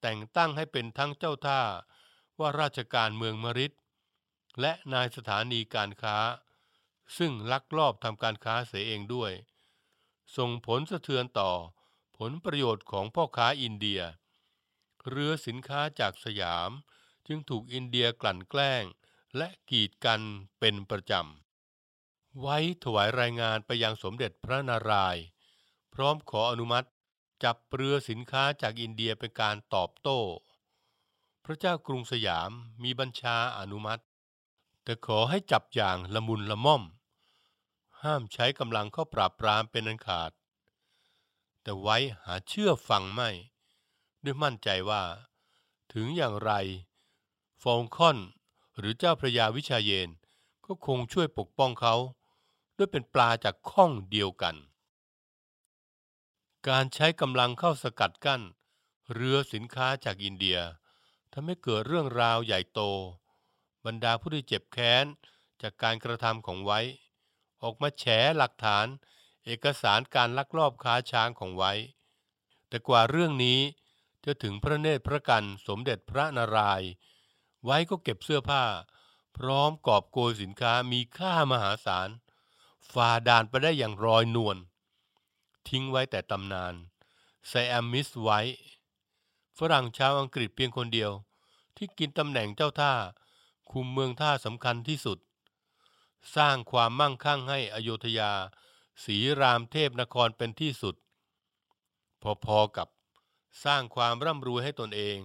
[0.00, 1.60] แต่งตั้งให้เป็นทั้งเจ้าท่า
[2.38, 3.72] ว่าราชการเมืองมริด
[4.60, 6.18] และนายสถานีการค้า
[7.18, 9.32] ซึ่งลักลอบทำการค้าเสียเองด้วย
[10.36, 11.52] ส่งผลสะเทือนต่อ
[12.18, 14.00] ผลประโยชน์ของพ่อค้าอินเดีย
[15.08, 16.70] เรือสินค้าจากสยาม
[17.26, 18.84] จึงถูกอินเดียกลั่นแกล้ง
[19.36, 20.20] และกีดกัน
[20.58, 25.24] เป็นประจำ ไว้ถวายรายงานไปยังสมเด็จพระนารายณ์
[25.94, 26.88] พร้อมขออนุมัติ
[27.44, 30.20] จับเรือสินค้าจากอินเดียเป็นการตอบโต้
[31.50, 32.50] ระเจ้ากรุงสยาม
[32.82, 34.02] มีบัญชาอนุมัติ
[34.84, 36.82] แต่ขอให้จับอย่างละมุนละม่อม
[38.02, 40.30] ห้ามใช้กำลังเข้าปราบปรามเป็นอันขาด
[41.62, 43.30] แต่ไว้หาเชื่อฟังไม่
[44.24, 45.02] ด้วยมั่นใจว่า
[45.92, 46.52] ถึงอย่างไร
[47.62, 48.18] ฟองคอน
[48.78, 50.08] หรือเจ้าพระยาวิชาเยน
[50.66, 51.94] ก็คงช่วยปกป้องเขา
[52.76, 54.56] ด้วยเป็นปลาจากข้องเดียวกัน
[56.68, 58.42] การใช้กำลังเข้าสกัดกั้น
[59.12, 60.58] เรือสินค้าจากอินเดีย
[61.40, 62.80] ทำให้เกิดเรื่องราวใหญ่โต
[63.86, 65.04] บรรดาผู้ที่เจ็บแค้น
[65.62, 66.80] จากการกระทำของไว้
[67.62, 68.04] ออกมาแฉ
[68.36, 68.86] หลักฐาน
[69.44, 71.72] เอกสารการลักลอบค้าช้างของไว้
[72.68, 73.60] แต่กว่าเรื่องนี้
[74.24, 76.90] จะถึงพระเนตรพระกันสมเด็จพระนารายณ์
[77.64, 78.64] ไว้ก็เก็บเสื้อผ้า
[79.36, 82.08] พร้อมกอบโกยสินค้ามีค่ามหาศาล
[82.92, 84.56] ฝ่าด่านไปได้อย่างรอยนวล
[85.68, 86.74] ทิ้งไว้แต่ตำนาน
[87.48, 88.40] ไซแอมมิสไว้
[89.58, 91.12] ฝรั่งชาวอังกฤษเพียงคนเดียว
[91.78, 92.92] ที่กินตำแหน่งเจ้าท่า
[93.72, 95.18] คุมเมืองท่าสำคัญที่สุด
[96.36, 98.32] สร้างความมั่งคั่งให้อโยธยา
[99.04, 100.94] ศรีรามเทพนครเป็นที่สุด
[102.44, 102.88] พอๆกับ
[103.64, 105.18] สร้างความร่ำรวยให้ตนเอง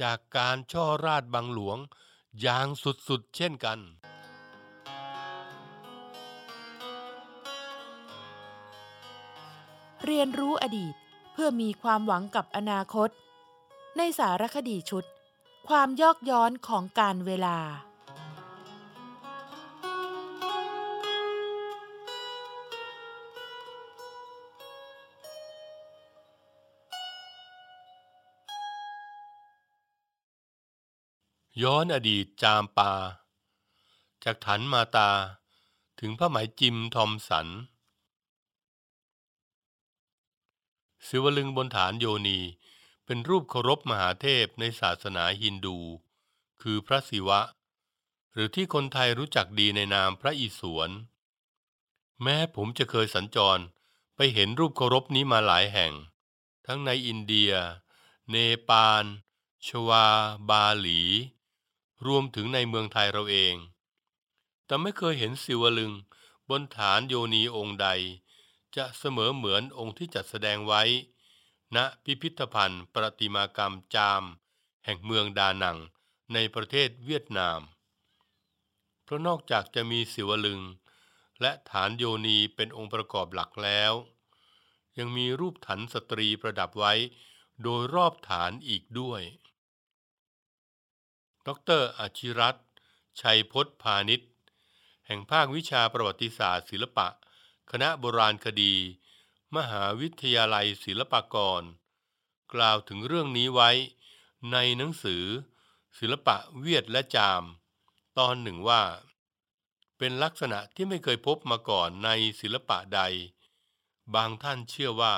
[0.00, 1.78] จากการช่อราดบังหลวง
[2.40, 2.66] อย่าง
[3.08, 3.78] สุดๆเช่นกัน
[10.04, 10.94] เรียนรู้อดีต
[11.32, 13.10] เพื่อมีความหวังกับอนาคต
[13.96, 15.04] ในสารคดีชุด
[15.68, 17.58] ความยอกย้อนของการเวลา
[31.62, 32.92] ย้อนอดีตจามปา
[34.24, 35.10] จากฐานมาตา
[36.00, 37.48] ถึงพระหมายจิมทอมสัน
[41.06, 42.38] สิวลึงบนฐานโยนี
[43.12, 45.78] เป็นรูปเคารพมหาเทพในศาสนาฮินดู
[46.62, 47.40] คือพระศิวะ
[48.32, 50.90] หรือที่คนไทยรู้จักดีในนามพระอิศวร
[52.22, 53.62] แม้ผมจะเคยสัญจร
[54.16, 55.92] ไปเห็นรูปเคารพนี้มาหลายแห่ง
[56.66, 57.52] ทั้งในอินเดีย
[58.30, 58.36] เน
[58.68, 59.04] ปาล
[59.66, 60.06] ชวา
[60.50, 61.00] บาหลี
[62.06, 63.54] รวมถึงในเมืองไทยเราเอง
[64.66, 65.92] แต่ไม่เคยเห็นศิวลึง
[66.48, 67.88] บนฐานโยนีองค์ใด
[68.76, 70.84] จะเสมอเหมือนองค์ที่จัดแสดงไว้
[71.76, 74.22] ณพิพิธภัณฑ์ประติมากรรมจาม
[74.84, 75.78] แห่งเมืองดานัง
[76.32, 77.60] ในประเทศเวียดนาม
[79.04, 80.60] เพราะนอกจากจะมีศิวลึง
[81.40, 83.92] และฐานโยนีเป็นองค์ประกอบหลักแล้ว
[84.98, 86.92] ยังมีรูปถันสตรีประดับไว้
[87.62, 89.22] โดยรอบฐานอีกด้วย
[91.46, 91.48] ด
[91.80, 92.56] รอาชิรัต
[93.20, 94.30] ชัยพจน์พาณิชย์
[95.06, 97.08] แห่งภาควิชาประวัติศาสตร์ศิลปะ
[97.70, 98.74] คณะโบราณคดี
[99.56, 101.62] มหาวิทยาลัยศิลปากร
[102.54, 103.70] กล่าวถึงเรื่องนี้ไว้
[104.52, 105.24] ในหนังสือ
[105.98, 107.42] ศิลปะเวียดและจาม
[108.18, 108.82] ตอนหนึ่งว่า
[109.98, 112.10] เป็นลักษณะที่ไม่เคยพบมาก่อนใน
[112.40, 113.00] ศิลปะใด
[114.14, 115.14] บางท่านเชื่อว่า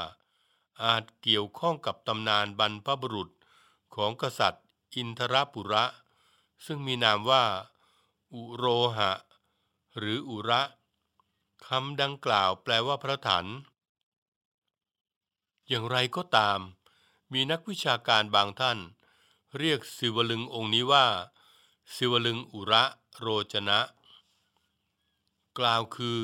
[0.85, 3.31] อาจเกี่ยวข้องกับตำนานบรรพบุรุษ
[3.95, 5.85] ของกษัตริย์ อินทรปุระ
[6.67, 7.45] ซึ่งมีนามว่า
[8.35, 8.65] อุโร
[8.97, 9.13] หะ
[9.99, 10.63] หรืออุระ
[11.67, 13.47] คำดังกล่าวแปลว่าพระถัน
[15.73, 16.61] อย่างไรก็ตาม
[17.33, 18.79] มีนักวิชาการบางท่าน
[19.59, 21.07] เรียกศิวลึงองค์นี้ว่า
[21.95, 22.85] ศิวลึงอุระ
[23.19, 23.81] โรจนะ
[25.59, 26.19] กล่าวคือ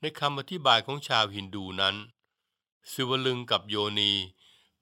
[0.00, 1.96] ในคำอธิบายของชาวฮินดูนั้น
[2.92, 4.12] ศิวลึงกับโยนี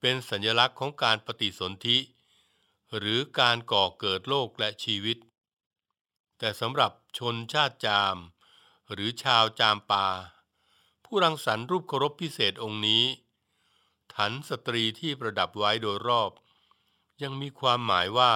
[0.01, 1.99] เป็นสัญลักษณ์ของการปฏิสนธิ
[2.97, 5.19] หรือการก่อเกิดโลกและชีวิต
[6.39, 8.17] แต่สำหรับชนชาติจาม
[8.93, 10.07] หรือชาวจามปา
[11.05, 13.05] ผู้รังสรรค์รูปเคารพพิเศษองค์นี้
[14.15, 16.31] ฐานสตรีที่ประดับไว้โดยรอบ
[17.23, 18.33] ยังมีความหมายว่า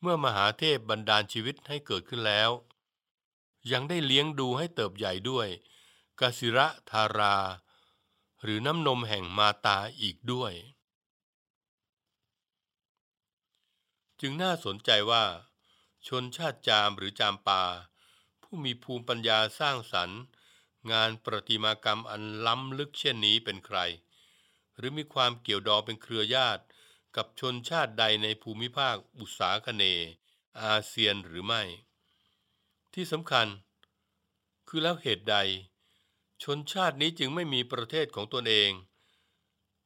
[0.00, 2.50] เมื่อมหาเทพบันดาลชีวิตให้เกิดขึ้นแล้ว
[3.72, 5.48] ยังได้เลี้ยงดูให้เติบใหญ่ด้วย
[6.20, 7.36] กสิระธารา
[8.42, 10.52] หรือน้ำนมแห่งมาตาอีกด้วย
[14.20, 15.24] จึงน่าสนใจว่า
[16.06, 17.62] ชนชาติจามหรือจามปา
[18.42, 20.20] ผู้มีภูมิปัญญาสร้างสรรค์
[20.92, 23.78] งานประติมากรรมอันล้ำลึกเช่นนี้เป็นใคร
[24.76, 26.62] หรือมีความเกี่ยวดองเป็นเครือญาติ
[27.16, 29.84] กับชนชาติใดในภูมิภาคอุตสาคเน
[30.62, 31.62] อาเซียนหรือไม่
[32.94, 33.46] ที่สำคัญ
[34.68, 35.36] คือแล้วเหตุใด
[36.42, 38.70] ชนชาตินี้จึงไม่มีประเทศของตนเอง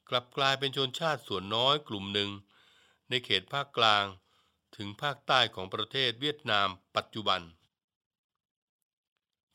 [0.08, 2.30] กลับกลายเป็นชนชาติส่วนน้อยกลุ่มหนึ่ง
[3.08, 4.04] ในเขตภาคกลาง
[4.76, 7.40] ถึงภาคใต้ของประเทศเวียดนามปัจจุบัน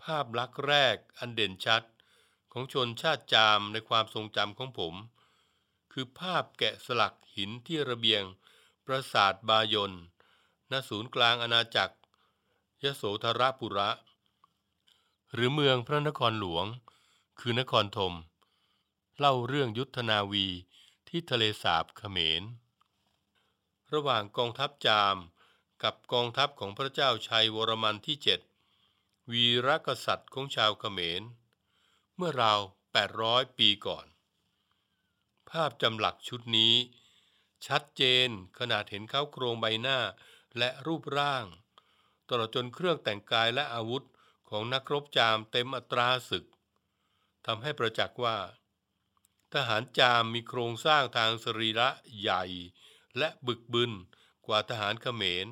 [0.02, 1.84] ภาพลักษณ์แรกอันเด่นชัด
[2.52, 4.93] ของชนชาติจามในความทรงจำของผม
[5.97, 8.23] คือภาพแกะสลักหินที่ระเบียง
[8.86, 9.93] ปราสาทบายน
[10.71, 11.95] ณศูนย์กลางอาณาจักร
[12.84, 13.89] ยโสธรปุระ
[15.34, 16.65] หรือเมืองพระนครหลวง
[17.39, 18.13] คือนครธม
[19.19, 20.47] เล่าเรื่องยุทธนาวี
[21.08, 22.43] ที่ทะเลสาบเขมร
[23.93, 25.17] ระหว่างกองทัพจาม
[25.84, 28.39] กับกองทัพของพระเจ้าชัยวรมันที่เจ็ด
[29.31, 31.21] วีรกษัตริย์ของชาวเขมร
[32.15, 32.60] เมื่อราว
[33.10, 34.05] 800 ปีก่อน
[35.51, 36.73] ภาพจำหลักชุดนี้
[37.67, 38.29] ชัดเจน
[38.60, 39.99] ขนาดเห็นเขาโครงใบหน้า
[40.58, 41.45] และรูปร่าง
[42.29, 44.03] ตลอดจนเครื่องแต่งกายและอาวุธ
[44.49, 46.45] ของนักรบจามเต็มอัตราศึก
[47.45, 48.38] ทำให้ประจักษ์ว่า
[49.53, 52.43] ทหารจามมีโครงสร้างทางสรีระใหญ่
[53.17, 53.91] และบึกบึน
[54.45, 55.47] กว่าทหารเขมร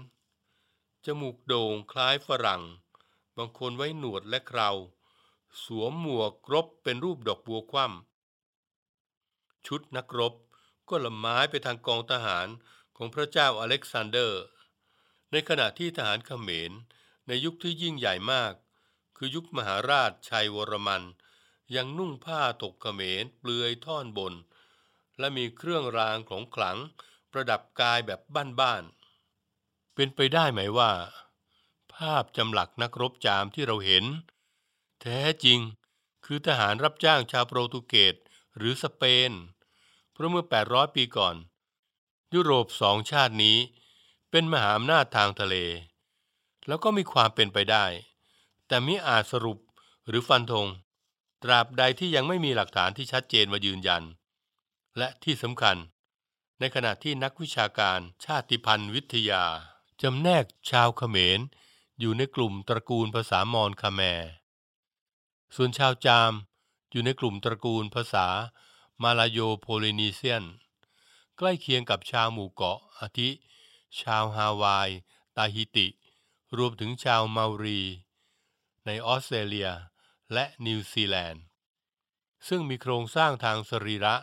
[1.06, 2.64] จมูกโด่งคล้ายฝรั่ง
[3.38, 4.72] บางคนไว้หนวดและเครา
[5.64, 8.13] สวมหมวกรบเป็นรูปดอกบัวคว่ำ
[9.68, 10.34] ชุดนักรบ
[10.90, 12.48] ก็ละไม้ไปทางกองทหาร
[12.98, 14.44] ของพระเจ้าอเล็กซานเดอร์
[15.32, 16.72] ในขณะที่ทหารเขมร
[17.28, 18.54] ในยุคที่ยิ่งใหญ่มาก
[19.18, 21.04] คือยุคมหาราชชัยวรมัน
[21.76, 24.34] ยังนุ่งผ้าตกเขมรเปลือยท่อนบน
[25.20, 26.78] และมีเครื่องรางของขลัง
[27.32, 28.22] ประดับกายแบบ
[28.60, 30.92] บ้านๆ เป็นไปได้ไหมว่า
[31.94, 34.06] ภาพจำหลักนักรบจามที่เราเห็น
[35.02, 35.60] แท้จริง
[36.26, 38.16] คือทหารรับจ้างชาวโปรตุเกส
[38.58, 39.32] หรือสเปน
[40.12, 41.36] เพราะเมื่อ 800 ปีก่อน
[42.34, 43.58] ยุโรปสองชาตินี้
[44.32, 45.56] เป็นมหาอำนาจทางทะเล
[46.68, 47.86] แล้วก็มีความเป็นไปได้
[48.68, 49.60] แต่มิอาจสรุป
[50.08, 50.68] หรือฟันธง
[51.44, 54.04] ตราบใดที่ยังไม่มีหลักฐานที่ชัดเจนมายืนยัน
[54.98, 55.78] และที่สำคัญ
[56.60, 59.44] ในขณะที่นักวิชาการชาติพันธุ์วิทยา
[60.02, 61.40] จำแนกชาวเขมร
[62.00, 64.02] อยู่ในกลุ่มตระกูลภาษามอญคาแม
[65.56, 66.34] ส่วนชาวจาม
[66.94, 68.28] อยู่ในกลุ่มตระกูลภาษา
[69.04, 70.44] มาลาโยโพลินีเซียน
[71.38, 73.30] ใกล้เคียงกับชาวหมู่เกาะอาทิ
[74.00, 74.90] ชาวฮาวาย
[75.38, 75.88] ตาฮิติ
[76.58, 77.82] รวมถึงชาวเมารี
[78.86, 79.70] ในออสเตรเลีย
[80.34, 81.44] และนิวซีแลนด์
[82.48, 84.16] ซึ่งมีโครงสร้างทางสรีระ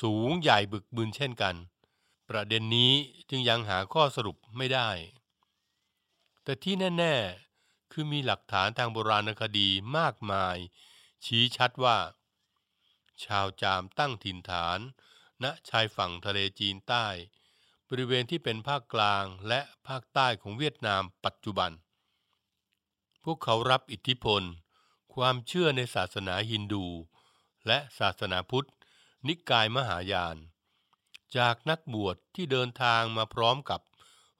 [0.00, 1.54] สูงใหญ่บึกบึนเช่นกัน
[2.28, 2.92] ประเด็นนี้
[3.30, 4.90] จึงยังหาข้อสรุปไม่ได้
[6.42, 7.14] แต่ที่แน่
[7.54, 10.56] ๆ คือมีหลักฐานทางโบราณคดีมากมาย
[11.24, 11.98] ชี้ชัดว่า
[13.24, 14.78] ชาวจามตั้งถิ่นฐาน
[15.44, 17.06] ณชายฝั่งทะเลจีนใต้
[17.88, 21.70] บริเวณที่เป็นภาคกลางและภาคใต้ของเวียดนามปัจจุบัน
[23.24, 24.42] พวกเขารับอิทธิพล
[25.14, 26.86] ความเชื่อในศาสนาฮินดู
[27.66, 28.68] และศาสนาพุทธ
[29.28, 30.36] นิกายมหายาน
[31.36, 33.80] จากนักบวชที่เดินทางมาพร้อมกับ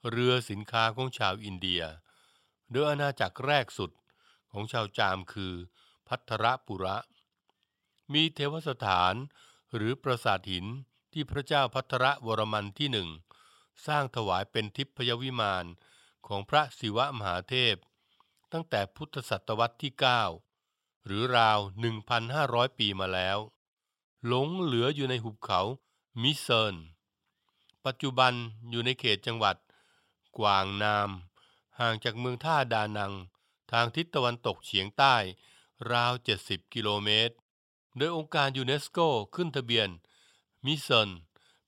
[0.09, 1.83] เรือสินค้าของชาวอินเดีย
[2.71, 3.91] โดยอาณาจักรแรกสุด
[4.51, 5.53] ของชาวจามคือ
[6.07, 6.97] พัทรปุระ
[8.13, 9.13] มีเทวสถาน
[9.75, 10.65] หรือปราสาทหิน
[11.13, 13.09] ที่พระเจ้าพัทรวรมันที่หนึ่ง
[13.87, 15.65] สร้างถวายเป็นทิพยวิมาน
[16.27, 17.75] ของพระศิวะมหาเทพ
[18.51, 19.91] ตั้งแต่พุทธศตวรรษที่
[20.49, 21.59] 9 หรือราว
[22.17, 23.37] 1,500 ปีมาแล้ว
[24.25, 25.61] หลงเหลืออยู่ในหุบเขา
[26.21, 26.75] มิเซิน
[27.85, 28.33] ปัจจุบัน
[28.69, 29.55] อยู่ในเขตจังหวัด
[30.37, 31.09] กวางนาม
[31.79, 33.13] ห่างจากเมืองท่าดานัง
[33.71, 35.15] ทางทิศตะวันตกเฉียงใต้
[35.91, 36.13] ราว
[36.43, 37.35] 70 กิโลเมตร
[37.97, 38.99] โดยองค์การยูเนสโก
[39.35, 39.89] ขึ้นทะเบียน
[40.65, 41.09] มิเซิน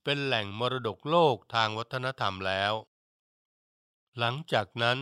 [0.04, 2.74] เป็นแหล่งมรดกโลกทางวัฒนธรรมแล้ว
[4.18, 4.98] หลังจากนั้น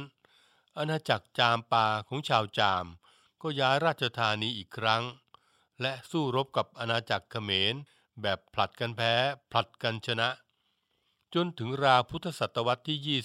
[0.78, 2.86] อาณาจักรจามปาของชาวจาม
[3.42, 5.04] ก็ย้ายราชธานีอีกครั้ง
[5.82, 7.76] และสู้รบกับอาณาจักรเขมร
[8.22, 9.14] แบบผลัดกันแพ้
[9.52, 10.30] ผลัดกันชนะ
[11.34, 13.22] จนถึงราวพุทธศตวรรษที่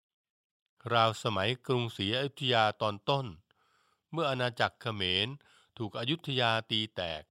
[0.00, 3.26] 20 ราวสมัยกรุงศรีอยุธยาตอนต้น
[4.12, 5.28] เมื่ออาณาจักรเขมร
[5.78, 7.22] ถูกอยุธยาตีแตก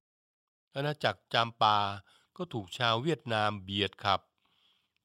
[0.74, 1.78] อาณาจักรจามปา
[2.36, 4.20] ก็ถูกชาวเวียดนามเบียดขับ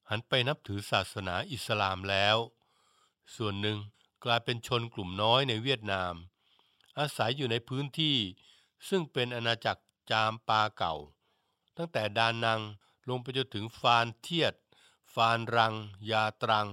[0.09, 2.37] หันไปนับถือศาสนาอิสลามแล้ว
[3.35, 3.77] ส่วนหนึ่ง
[4.23, 6.13] กลายเป็นชนกลุ่มน้อยในเวียดนาม
[6.99, 8.17] อาศัยอยู่ในพื้นที่
[8.89, 10.95] ซึ่งเป็นอาณาจักรจามปาเก่า
[11.77, 12.61] ตั้งแต่ดานัง
[13.09, 14.53] ลงไปจนถึงฟานเทียด
[15.13, 15.73] ฟานรัง
[16.11, 16.67] ยาตรัง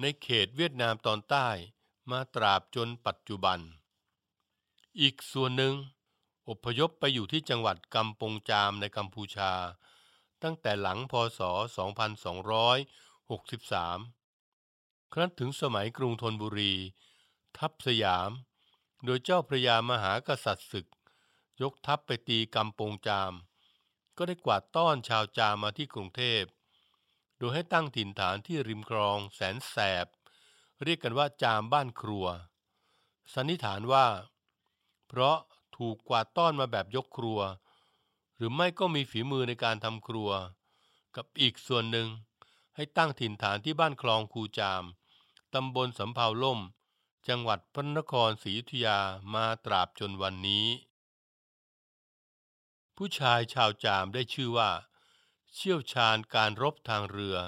[0.00, 1.48] ในเขตเวียดนามตอนใต้
[2.10, 3.58] มาตราบจนปัจจุบัน
[5.00, 5.74] อีกส่วนหนึ่ง
[6.48, 9.52] อพยพไปอยู่ที่จังหวัดกัมปงจามในกัมพูชา
[10.42, 11.40] ตั้งแต่หลังพศ
[12.86, 16.74] 2263 ครั้นถึงสมัยกรุงธนบุรี
[17.58, 18.30] ทัพสยาม
[19.04, 20.86] โดยเจ้าพระยามหากษัตริย์ศึก
[21.62, 23.32] ยกทัพไปตีกัมปงจาม
[24.16, 26.44] ก็ได้กวาดต้อนชาวจามมาที่กรุงเทพ
[27.36, 30.06] โดยให้ตั้งถิ่นฐานที่ริมคลองแสนแสบ
[30.84, 32.26] เรียกกันว่าจามบ้านครัว
[33.34, 34.06] สันนิษฐานว่า
[35.08, 35.38] เพราะ
[35.76, 37.40] ถูกกวาดต้อนมาแบบยกครัว
[38.36, 40.30] หรือไม่ก็มีฝีมือในการทำครัว
[41.16, 42.08] กับอีกส่วนหนึ่ง
[42.76, 44.82] ให้ตั้งถิ่นฐานที่บ้านคลองคูจาม
[45.54, 46.60] ตำบลสำเภาล่ม
[47.26, 48.98] จังหวัดพระนครศรีอยุธยา
[49.34, 50.66] มาตราบจนวันนี้
[52.96, 54.70] ผู้ชายชาวจามได้ชื่อว่า
[55.54, 57.38] เชี่ยวชาญการรบทางเรือ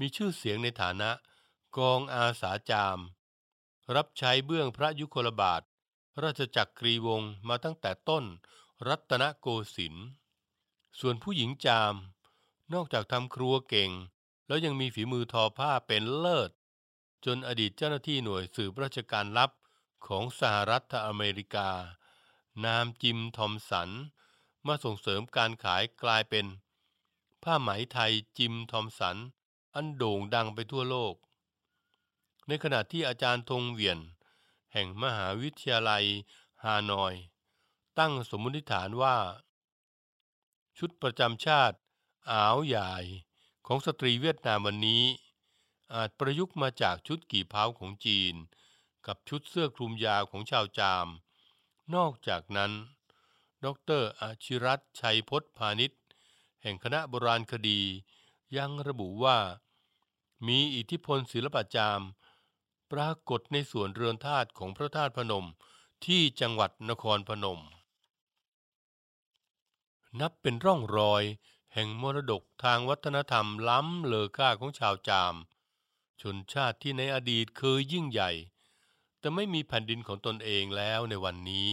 [0.00, 1.10] มีชื่อเสียงในฐานะ
[1.76, 2.98] กองอาสาจาม
[3.96, 5.62] รับใช้เบื้องพระยุคลบาท
[6.22, 8.24] ราชจักรีวงศ์มาตั้งแต่ต้น
[8.88, 9.46] รัตนโก
[9.76, 10.06] สินทร์
[11.00, 11.94] ส่วนผู้หญิงจาม
[12.74, 13.90] นอกจากทำครัวเก่ง
[14.46, 16.50] แล้วยังมีฝีมือทอผ้าเป็นเลิศ
[17.26, 19.50] จนอดีตเจ้าหน้าที่หน่วยสืบราชการลับ
[20.06, 21.70] ของสหรัฐอเมริกา
[22.64, 23.90] นามจิมทอมสัน
[24.66, 26.46] มาส่งเสริมการขายกลายเป็น
[27.42, 29.16] ผ้าไหมไทยจิมทอมสัน
[29.74, 31.14] อันโด่งดังไปทั่วโลก
[32.46, 33.98] ในขณะที่อาจารย์ธงเวียน
[34.72, 36.04] แห่งมหาวิทยาลัย
[36.64, 37.14] ฮานอย
[37.98, 39.16] ตั้งสมมติฐานว่า
[40.78, 41.76] ชุดประจำชาติ
[42.30, 42.92] อาวใหญ่
[43.66, 45.04] ของสตรีเวียดนามวันนี้
[45.94, 48.34] อาจประยุกต์มาจากชุดกี่เผาของจีน
[49.06, 51.06] กับชุดเสื้อคลุมยาวของชาวจาม
[51.94, 52.72] นอกจากนั้น
[53.64, 53.66] ด
[54.00, 56.00] รอาชิรัตชัยพจน์พาณิชย์
[56.62, 57.80] แห่งคณะโบราณคดี
[58.56, 59.38] ยังระบุว่า
[60.46, 62.02] มีอิทธิพลศิลปจาม
[62.92, 65.46] ปรากฏในส่วนเรือนธาตุของพระธาตุพนม
[66.06, 67.60] ที่จังหวัดนครพนม
[70.20, 71.22] นับเป็นร่องรอย
[71.74, 75.34] แห่งมรดกทางวัฒนธรรมล้ำเลอค่าของชาวจาม
[76.22, 78.30] ชนชาติที่ในอดีตเคยยิ่งใหญ่
[79.18, 81.70] แต่ไม่มีแผ่นดินของตนเองแล้วในวันนี้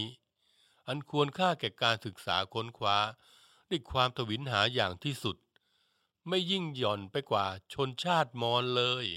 [0.88, 2.98] อันควรค่าแก่การศึกษาค้นคว้า
[3.70, 5.38] ด้วยความทวินหาอย่างที่สุด
[6.28, 9.08] ไม่ยิ่งหย่อนไปกว่าชนชาติมอญเลย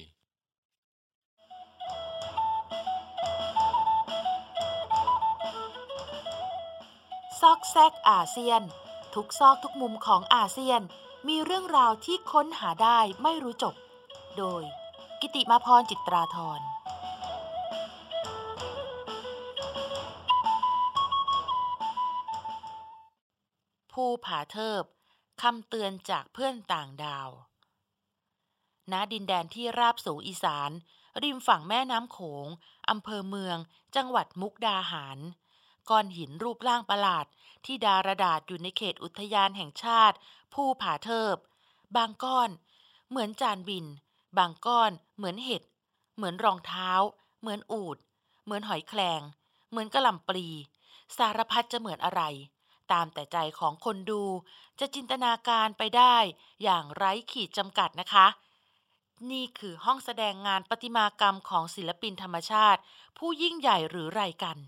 [7.40, 8.62] ซอกแซกอาเซียน
[9.14, 10.82] ทุกซอกทุกมุมของอาเซียน
[11.28, 13.74] มีเรื่องราวที่ค้นหาได้ไม่รู้จบ
[14.38, 14.62] โดย
[15.22, 16.60] กิติมาพรจิตราธร
[23.92, 24.84] ภูผาเทิบ
[25.42, 27.30] คำเตือนจากเพื่อนต่างดาว
[28.92, 30.70] ณ ดินแดนที่ราบสูงอีสาน
[31.22, 32.46] ริมฝั่งแม่น้ำโขง
[32.90, 33.58] อำเภอเมือง
[33.96, 35.18] จังหวัดมุกดาหาร
[35.90, 37.26] ก้อนหินรูปร่างประหลาด
[37.64, 40.16] ที่ดารดาษอยู่ในเขตอุทยานแห่งชาติ
[40.54, 41.36] ภูผาเทิบ
[41.96, 42.50] บางก้อน
[43.08, 43.86] เหมือนจานบิน
[44.38, 45.62] บางก้อนเหมือนเห็ด
[46.16, 46.90] เหมือนรองเท้า
[47.40, 47.96] เหมือนอูด
[48.44, 49.20] เหมือนหอยแคลง
[49.70, 50.46] เหมือนกระหล่ำปลี
[51.16, 52.22] สารพัดจะเหมือนอะไร
[52.92, 54.22] ตามแต่ใจของคนดู
[54.80, 56.16] จะจินตนาการไปได้
[56.62, 58.26] อย่างไร้ขีดจำกัดนะคะ
[59.30, 62.80] นี่คือห้องแสดงงานประติมากรรมของศิลปินธรรมชาติ
[63.18, 64.58] ผู้ยิ่งใหญ่หรือไรกัน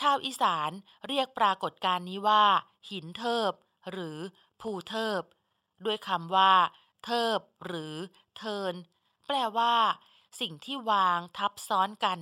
[0.00, 0.70] ชาวอีสาน
[1.08, 2.44] เรียกปรากฏการณ์นี้ว่า
[2.90, 3.52] หินเทิบ
[3.90, 4.18] หรือ
[4.60, 5.22] ภูเทิบ
[5.84, 6.52] ด้วยคำว่า
[7.04, 7.94] เทิบหรือ
[8.36, 8.74] เทิน
[9.26, 9.74] แปลว่า
[10.40, 12.18] สิ่งที่วางทับซ้อนกัน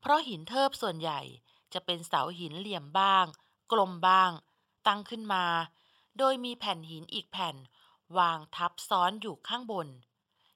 [0.00, 1.20] เพราะหินเทิบส่วนใหญ่
[1.72, 3.24] จะเป็นเสาหินเหลี่ยมบ้าง
[3.72, 4.30] กลมบ้าง
[4.86, 5.44] ตั้งขึ้นมา
[6.18, 7.56] โดยมีแผ่นหินอีกแผ่น
[8.18, 9.88] วางทับซ้อนอยู่ข้างบน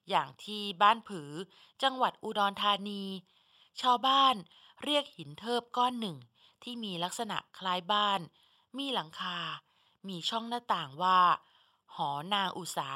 [0.08, 1.30] อย่างที่บ้านผือ
[1.82, 3.04] จังหวัดอุดรธานี
[3.80, 4.34] ชาวบ้าน
[4.82, 6.16] เรียกหินเทิบก้อนหนึ่ง
[6.62, 8.20] ที่มีลักษณะคล้ายบ้าน
[8.78, 9.38] มีหลังคา
[10.08, 11.20] มีช่องหน้าต่างว่า
[11.96, 12.90] หอนางอุสา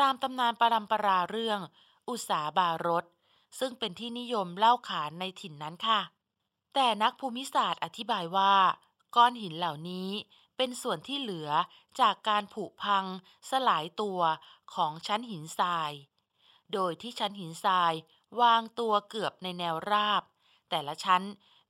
[0.00, 1.60] ตามตำนานปรำปราเรื่อง
[2.08, 3.04] อุสาบารส
[3.58, 6.00] ซึ่งเป็นที่นิยมเล่าขานในถิ่นนั้นค่ะ
[6.74, 8.54] แต่นักภูมิศาสตร์อธิบายว่า
[9.16, 10.10] ก้อนหินเหล่านี้
[10.56, 11.50] เป็นส่วนที่เหลือ
[12.00, 13.04] จากการผุพัง
[13.50, 14.20] สลายตัว
[14.74, 15.92] ของชั้นหินทราย
[16.72, 17.92] โดยที่ชั้นหินทราย
[18.40, 20.22] วางตัวเกือบในแนวราบ
[20.70, 21.22] แต่ละชั้น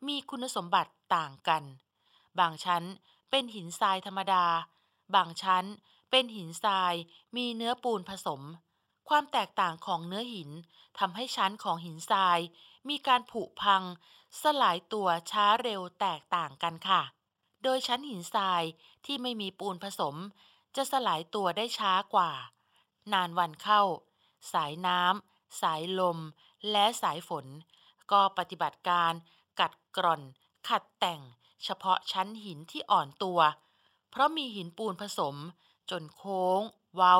[0.06, 1.62] มีคุณสมบัติต่างกัน
[2.38, 2.84] บางชั้น
[3.30, 4.44] เป็นหินทรายธรรมดา
[5.14, 5.64] บางชั้น
[6.10, 6.94] เป็นหินทราย
[7.36, 8.42] มีเนื้อปูนผสม
[9.08, 10.50] ความแตกต่างของเนื้อหิน
[10.98, 12.38] ทำให้ชั้นของหินทราย
[12.88, 13.82] มีการผุพัง
[14.42, 17.02] สลายตัวช้าเร็วแตกต่างกันค่ะ
[17.62, 18.62] โดยชั้นหินทราย
[19.06, 20.16] ที่ไม่มีปูนผสม
[20.76, 22.30] จะสลายตัวได้ช้ากว่า
[23.12, 23.82] นานวันเข้า
[24.52, 26.18] สายน้ำสายลม
[26.70, 27.46] และสายฝน
[28.12, 29.12] ก็ปฏิบัติการ
[29.60, 30.22] กัดกร่อน
[30.68, 31.20] ขัดแต่ง
[31.64, 33.40] เฉพาะชั้นหินที่อ่อนตัว
[34.10, 35.36] เพราะมีหินปูนผสม
[35.90, 36.60] จนโค้ง
[36.94, 37.16] เว้า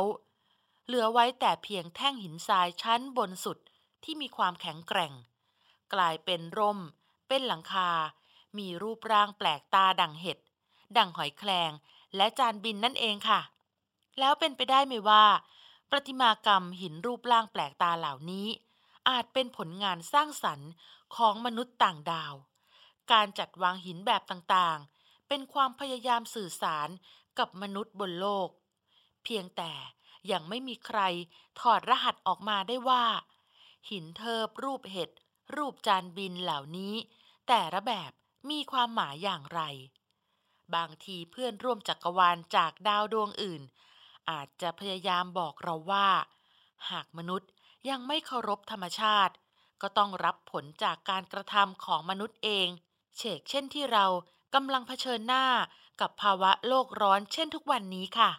[0.87, 3.59] เหลือไว้แต่เพียงแท่งหินทรายชั้นบนสุด
[4.05, 5.12] ที่มีความแข็งแกร่ง
[5.95, 6.79] กลายเป็นร่ม
[7.29, 7.91] เป็นหลังคา
[8.59, 10.39] มีรูปร่างแปลกตาดังเห็ด
[10.97, 11.71] ดังหอยแคลง
[12.17, 13.41] และจานบินนั่นเองค่ะ
[14.19, 15.25] แล้วเป็นไปได้ไหมว่า
[15.91, 18.49] ประติมากรรมหินรูปร่างแปลกตาเหล่านี้
[19.09, 20.71] อาจเป็นผลงานสร้างสรรค์
[21.17, 22.35] ของมนุษย์ต่างดาว
[23.12, 26.89] การจัดวางหินแบบต่างๆ เป็นความพยายามสื่อสาร
[27.39, 28.49] กับมนุษย์บนโลก
[29.24, 29.72] เพียงแต่
[30.32, 31.01] ยังไม่มีใคร
[31.61, 33.05] ถอดรหัสออกมาได้ว่า
[33.91, 35.11] หินเทิบรูปเห็ด
[35.57, 36.95] รูปจานบินเหล่านี้
[37.49, 38.11] แต่ละแบบ
[38.51, 39.61] มีความหมายอย่างไร
[40.74, 43.62] บางทีเพื่อนร่วมจักรวาลจากดาวดวงอื่น
[44.30, 46.09] อาจจะพยายามบอกเราว่า
[46.91, 47.51] หากมนุษย์
[47.91, 49.34] ยังไม่เคารพธรรมชาติ
[49.82, 52.68] ก็ต้องรับผลจากการกระทำของมนุษย์เอง
[53.16, 54.07] เชกเช่นที่เรา
[54.55, 55.45] กำลังเผชิญหน้า
[56.01, 58.30] กับภาวะโลกร้อนเช่นทุกวันนี้ค่ะ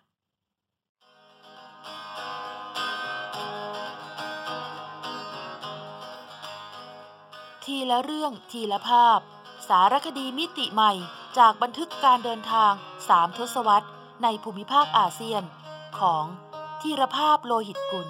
[7.64, 9.20] ทีละเรื่องทีละภาพ
[9.68, 10.93] สารคดีมิติใหม่
[11.38, 12.74] จากบันทึกการเดินทาง
[13.10, 13.89] สามทศวรรษ
[14.24, 15.43] ในภูมิภาคอาเซียน
[15.99, 16.26] ของ
[16.82, 18.10] ธีรภาพโลหิตกุล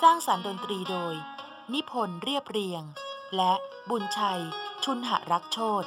[0.00, 1.14] สร้างสรรค์ดนตรีโดย
[1.72, 2.82] นิพนธ์เรียบเรียง
[3.36, 3.52] และ
[3.90, 4.42] บุญชัย
[4.84, 5.84] ชุนหรักโชต